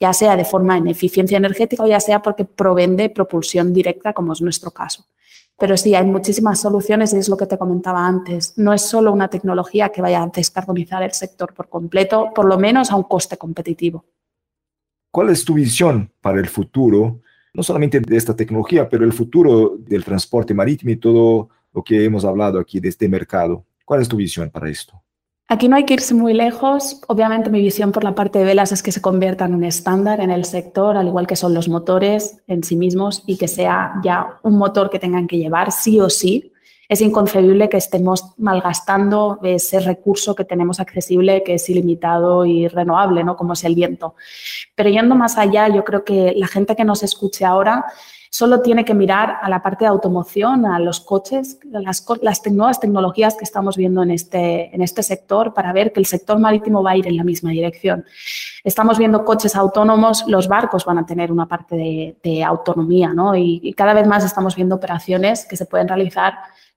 ya 0.00 0.12
sea 0.12 0.36
de 0.36 0.44
forma 0.44 0.76
en 0.76 0.88
eficiencia 0.88 1.38
energética 1.38 1.84
o 1.84 1.86
ya 1.86 2.00
sea 2.00 2.20
porque 2.20 2.44
provende 2.44 3.08
propulsión 3.08 3.72
directa, 3.72 4.12
como 4.12 4.32
es 4.32 4.42
nuestro 4.42 4.72
caso. 4.72 5.04
Pero 5.62 5.76
sí, 5.76 5.94
hay 5.94 6.04
muchísimas 6.04 6.60
soluciones 6.60 7.14
y 7.14 7.18
es 7.18 7.28
lo 7.28 7.36
que 7.36 7.46
te 7.46 7.56
comentaba 7.56 8.04
antes. 8.04 8.54
No 8.56 8.72
es 8.72 8.82
solo 8.82 9.12
una 9.12 9.28
tecnología 9.28 9.90
que 9.90 10.02
vaya 10.02 10.20
a 10.20 10.26
descarbonizar 10.26 11.04
el 11.04 11.12
sector 11.12 11.54
por 11.54 11.68
completo, 11.68 12.32
por 12.34 12.46
lo 12.46 12.58
menos 12.58 12.90
a 12.90 12.96
un 12.96 13.04
coste 13.04 13.36
competitivo. 13.36 14.04
¿Cuál 15.12 15.30
es 15.30 15.44
tu 15.44 15.54
visión 15.54 16.10
para 16.20 16.40
el 16.40 16.48
futuro, 16.48 17.20
no 17.54 17.62
solamente 17.62 18.00
de 18.00 18.16
esta 18.16 18.34
tecnología, 18.34 18.88
pero 18.88 19.04
el 19.04 19.12
futuro 19.12 19.76
del 19.78 20.04
transporte 20.04 20.52
marítimo 20.52 20.90
y 20.90 20.96
todo 20.96 21.50
lo 21.72 21.84
que 21.84 22.04
hemos 22.04 22.24
hablado 22.24 22.58
aquí 22.58 22.80
de 22.80 22.88
este 22.88 23.08
mercado? 23.08 23.64
¿Cuál 23.84 24.02
es 24.02 24.08
tu 24.08 24.16
visión 24.16 24.50
para 24.50 24.68
esto? 24.68 25.00
Aquí 25.52 25.68
no 25.68 25.76
hay 25.76 25.84
que 25.84 25.92
irse 25.92 26.14
muy 26.14 26.32
lejos. 26.32 27.02
Obviamente 27.08 27.50
mi 27.50 27.60
visión 27.60 27.92
por 27.92 28.04
la 28.04 28.14
parte 28.14 28.38
de 28.38 28.46
velas 28.46 28.72
es 28.72 28.82
que 28.82 28.90
se 28.90 29.02
conviertan 29.02 29.50
en 29.50 29.56
un 29.56 29.64
estándar 29.64 30.20
en 30.20 30.30
el 30.30 30.46
sector, 30.46 30.96
al 30.96 31.08
igual 31.08 31.26
que 31.26 31.36
son 31.36 31.52
los 31.52 31.68
motores 31.68 32.38
en 32.46 32.64
sí 32.64 32.74
mismos 32.74 33.22
y 33.26 33.36
que 33.36 33.48
sea 33.48 33.92
ya 34.02 34.38
un 34.44 34.56
motor 34.56 34.88
que 34.88 34.98
tengan 34.98 35.26
que 35.26 35.36
llevar 35.36 35.70
sí 35.70 36.00
o 36.00 36.08
sí. 36.08 36.54
Es 36.88 37.02
inconcebible 37.02 37.68
que 37.68 37.76
estemos 37.76 38.32
malgastando 38.38 39.40
ese 39.42 39.80
recurso 39.80 40.34
que 40.34 40.46
tenemos 40.46 40.80
accesible, 40.80 41.42
que 41.42 41.56
es 41.56 41.68
ilimitado 41.68 42.46
y 42.46 42.66
renovable, 42.68 43.22
¿no? 43.22 43.36
como 43.36 43.52
es 43.52 43.62
el 43.64 43.74
viento. 43.74 44.14
Pero 44.74 44.88
yendo 44.88 45.14
más 45.16 45.36
allá, 45.36 45.68
yo 45.68 45.84
creo 45.84 46.02
que 46.02 46.32
la 46.34 46.46
gente 46.46 46.74
que 46.74 46.86
nos 46.86 47.02
escuche 47.02 47.44
ahora 47.44 47.84
solo 48.32 48.62
tiene 48.62 48.82
que 48.86 48.94
mirar 48.94 49.40
a 49.42 49.50
la 49.50 49.62
parte 49.62 49.84
de 49.84 49.90
automoción, 49.90 50.64
a 50.64 50.78
los 50.78 51.00
coches, 51.00 51.58
las, 51.70 52.02
nuevas 52.50 52.80
tecnologías 52.80 53.36
que 53.36 53.44
estamos 53.44 53.76
viendo 53.76 54.02
en 54.02 54.10
este, 54.10 54.74
en 54.74 54.80
este 54.80 55.02
sector 55.02 55.52
para 55.52 55.70
ver 55.74 55.92
que 55.92 56.00
el 56.00 56.06
sector 56.06 56.38
marítimo 56.38 56.82
va 56.82 56.92
a 56.92 56.96
ir 56.96 57.06
en 57.06 57.18
la 57.18 57.24
misma 57.24 57.50
dirección. 57.50 58.06
Estamos 58.64 58.98
viendo 58.98 59.26
coches 59.26 59.54
autónomos, 59.54 60.24
los 60.28 60.48
barcos 60.48 60.86
van 60.86 60.96
a 60.96 61.04
tener 61.04 61.30
una 61.30 61.44
parte 61.44 62.16
de, 62.22 62.42
autonomía, 62.42 63.12
¿no? 63.12 63.36
Y 63.36 63.74
cada 63.76 63.92
vez 63.92 64.06
más 64.06 64.24
estamos 64.24 64.56
viendo 64.56 64.76
operaciones 64.76 65.44
que 65.44 65.56
se 65.56 65.66
pueden 65.66 65.86
realizar 65.86 66.32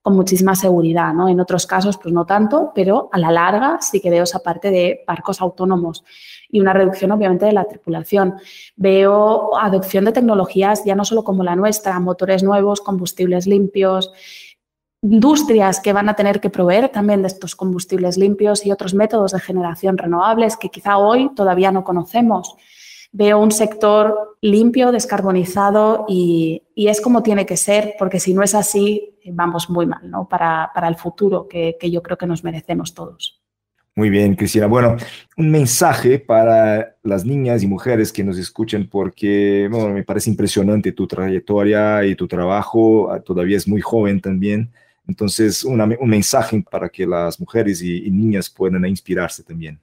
con 0.06 0.16
muchísima 0.16 0.54
seguridad, 0.54 1.16
¿no? 1.16 1.28
En 1.28 1.40
otros 1.40 1.66
casos, 1.66 1.98
pues 1.98 2.14
no 2.14 2.28
tanto, 2.28 2.72
pero 2.76 3.10
a 3.12 3.18
la 3.18 3.32
larga 3.32 3.80
sí 3.82 4.00
que 4.00 4.12
veo 4.12 4.22
esa 4.22 4.38
parte 4.38 4.70
de 4.70 5.04
barcos 5.08 5.42
autónomos 5.42 6.04
y 6.48 6.62
una 6.62 6.74
reducción 6.74 7.12
obviamente 7.12 7.48
de 7.48 7.54
la 7.54 7.66
tripulación. 7.66 8.36
Veo 8.76 9.58
adopción 9.58 10.06
de 10.06 10.12
tecnologías 10.12 10.86
ya 10.86 10.94
no 10.94 11.06
solo 11.06 11.24
como 11.24 11.44
la 11.44 11.56
nuestra, 11.56 12.00
motores 12.00 12.44
nuevos, 12.44 12.82
combustibles 12.82 13.48
limpios, 13.48 14.12
industrias 15.02 15.80
que 15.80 15.92
van 15.92 16.08
a 16.08 16.14
tener 16.14 16.40
que 16.40 16.52
proveer 16.52 16.90
también 16.90 17.24
de 17.24 17.28
estos 17.30 17.56
combustibles 17.56 18.16
limpios 18.16 18.64
y 18.64 18.72
otros 18.72 18.94
métodos 18.94 19.32
de 19.32 19.40
generación 19.40 19.98
renovables 19.98 20.56
que 20.56 20.70
quizá 20.70 21.00
hoy 21.00 21.32
todavía 21.34 21.72
no 21.72 21.84
conocemos. 21.84 22.56
Veo 23.12 23.40
un 23.40 23.52
sector 23.52 24.38
limpio, 24.42 24.92
descarbonizado 24.92 26.06
y, 26.08 26.62
es 26.76 27.02
como 27.02 27.24
tiene 27.24 27.48
que 27.48 27.58
ser, 27.58 27.96
porque 27.98 28.20
si 28.20 28.36
no 28.36 28.44
es 28.44 28.54
así, 28.54 29.15
vamos 29.32 29.70
muy 29.70 29.86
mal 29.86 30.10
¿no? 30.10 30.28
para, 30.28 30.72
el 30.88 30.96
futuro 30.96 31.48
que 31.48 31.92
yo 31.92 32.02
creo 32.02 32.18
que 32.18 32.28
nos 32.28 32.44
merecemos 32.44 32.94
todos. 32.94 33.42
Muy 33.98 34.10
bien, 34.10 34.36
Cristina. 34.36 34.68
Bueno, 34.68 34.98
un 35.38 35.52
mensaje 35.52 36.20
para 36.20 36.98
las 37.02 37.24
niñas 37.24 37.64
y 37.64 37.68
mujeres 37.68 38.12
que 38.12 38.26
nos 38.26 38.38
escuchan, 38.38 38.90
porque 38.92 39.70
bueno, 39.72 39.94
me 39.94 40.04
parece 40.04 40.30
impresionante 40.30 40.92
tu 40.92 41.08
trayectoria 41.08 42.06
y 42.06 42.14
tu 42.14 42.28
trabajo. 42.28 43.10
Ah, 43.10 43.22
todavía 43.22 43.56
es 43.56 43.70
muy 43.70 43.80
joven 43.80 44.20
también. 44.20 44.70
Entonces, 45.08 45.64
un 45.64 45.78
mensaje 46.10 46.62
para 46.70 46.90
que 46.90 47.08
las 47.08 47.40
mujeres 47.40 47.82
y 47.82 48.12
niñas 48.12 48.50
puedan 48.50 48.86
inspirarse 48.86 49.44
también. 49.44 49.80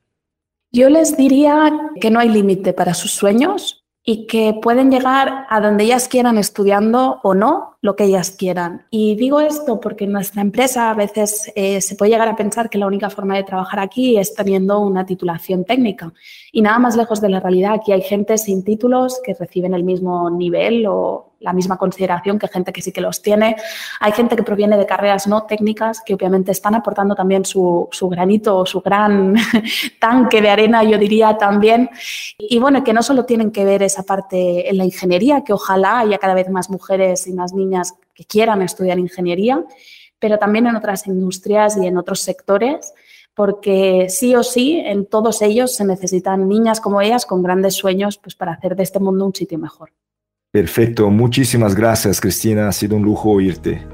Yo 0.70 0.90
les 0.90 1.16
diría 1.16 1.72
que 1.98 2.11
no 2.11 2.18
hay 2.18 2.28
límite 2.28 2.74
para 2.74 2.92
sus 2.92 3.12
sueños 3.12 3.87
y 4.05 4.26
que 4.26 4.59
pueden 4.61 4.90
llegar 4.90 5.46
a 5.48 5.61
donde 5.61 5.85
ellas 5.85 6.09
quieran 6.09 6.37
estudiando 6.37 7.20
o 7.22 7.35
no, 7.35 7.71
lo 7.83 7.97
que 7.97 8.05
ellas 8.05 8.31
quieran. 8.31 8.87
Y 8.90 9.16
digo 9.16 9.40
esto 9.40 9.81
porque 9.81 10.05
en 10.05 10.12
nuestra 10.12 10.40
empresa 10.40 10.90
a 10.90 10.95
veces 10.95 11.53
eh, 11.57 11.81
se 11.81 11.97
puede 11.97 12.12
llegar 12.12 12.29
a 12.29 12.37
pensar 12.37 12.71
que 12.71 12.79
la 12.79 12.87
única 12.87 13.11
forma 13.11 13.35
de 13.37 13.42
trabajar 13.42 13.81
aquí 13.81 14.16
es 14.16 14.35
teniendo 14.35 14.79
una 14.79 15.05
titulación 15.05 15.64
técnica. 15.64 16.12
Y 16.53 16.62
nada 16.62 16.79
más 16.79 16.97
lejos 16.97 17.21
de 17.21 17.29
la 17.29 17.40
realidad, 17.40 17.75
aquí 17.75 17.90
hay 17.90 18.03
gente 18.03 18.38
sin 18.38 18.62
títulos 18.62 19.21
que 19.25 19.35
reciben 19.35 19.75
el 19.75 19.83
mismo 19.83 20.31
nivel 20.31 20.87
o 20.87 21.33
la 21.42 21.53
misma 21.53 21.77
consideración 21.77 22.38
que 22.38 22.49
gente 22.49 22.73
que 22.73 22.81
sí 22.81 22.92
que 22.92 23.01
los 23.01 23.21
tiene. 23.21 23.57
Hay 24.01 24.12
gente 24.12 24.37
que 24.37 24.42
proviene 24.42 24.77
de 24.79 24.87
carreras 24.87 25.27
no 25.27 25.42
técnicas 25.42 26.01
que 26.05 26.14
obviamente 26.14 26.53
están 26.53 26.75
aportando 26.75 27.14
también 27.14 27.45
su, 27.45 27.88
su 27.90 28.09
granito, 28.09 28.64
su 28.64 28.81
gran 28.81 29.35
tanque 29.99 30.40
de 30.40 30.51
arena, 30.51 30.85
yo 30.85 30.99
diría 30.99 31.37
también. 31.37 31.90
Y 32.38 32.59
bueno, 32.59 32.83
que 32.85 32.92
no 32.92 33.03
solo 33.03 33.25
tienen 33.25 33.51
que 33.51 33.64
ver 33.64 33.83
esa 33.83 34.05
parte 34.05 34.71
en 34.71 34.79
la 34.79 34.85
ingeniería, 34.85 35.42
que 35.42 35.53
ojalá 35.53 36.01
haya 36.01 36.18
cada 36.18 36.35
vez 36.35 36.49
más 36.49 36.71
mujeres 36.71 37.27
y 37.27 37.33
más 37.33 37.53
niñas 37.72 37.94
que 38.14 38.24
quieran 38.24 38.62
estudiar 38.62 38.98
ingeniería, 38.98 39.64
pero 40.18 40.38
también 40.38 40.66
en 40.66 40.76
otras 40.76 41.06
industrias 41.06 41.76
y 41.76 41.87
en 41.87 41.96
otros 41.96 42.20
sectores, 42.20 42.92
porque 43.35 44.06
sí 44.08 44.35
o 44.35 44.42
sí 44.42 44.82
en 44.85 45.06
todos 45.06 45.40
ellos 45.42 45.74
se 45.74 45.85
necesitan 45.85 46.48
niñas 46.48 46.80
como 46.80 47.00
ellas 47.00 47.24
con 47.24 47.42
grandes 47.42 47.74
sueños 47.74 48.18
pues, 48.18 48.35
para 48.35 48.52
hacer 48.52 48.76
de 48.76 48.82
este 48.82 49.00
mundo 49.00 49.24
un 49.24 49.35
sitio 49.35 49.58
mejor. 49.58 49.90
Perfecto, 50.52 51.08
muchísimas 51.08 51.74
gracias 51.74 52.20
Cristina, 52.20 52.68
ha 52.68 52.72
sido 52.72 52.96
un 52.96 53.02
lujo 53.04 53.30
oírte. 53.30 53.87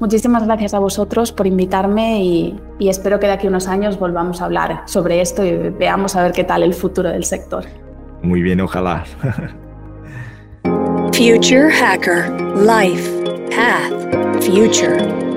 Muchísimas 0.00 0.44
gracias 0.44 0.74
a 0.74 0.80
vosotros 0.80 1.30
por 1.30 1.46
invitarme 1.46 2.24
y, 2.24 2.58
y, 2.78 2.88
espero 2.88 3.20
que 3.20 3.26
de 3.26 3.34
aquí 3.34 3.46
a 3.46 3.50
unos 3.50 3.68
años 3.68 3.98
volvamos 3.98 4.40
a 4.40 4.46
hablar 4.46 4.82
sobre 4.86 5.20
esto 5.20 5.44
y 5.44 5.52
veamos 5.52 6.16
a 6.16 6.22
ver 6.22 6.32
qué 6.32 6.42
tal 6.42 6.62
el 6.62 6.72
futuro 6.72 7.10
del 7.10 7.24
sector. 7.24 7.66
Muy 8.22 8.40
bien, 8.40 8.60
ojalá. 8.62 9.04
Future 11.12 11.70
Hacker 11.70 12.30
Life 12.56 13.19
Path 13.50 14.44
Future 14.44 15.29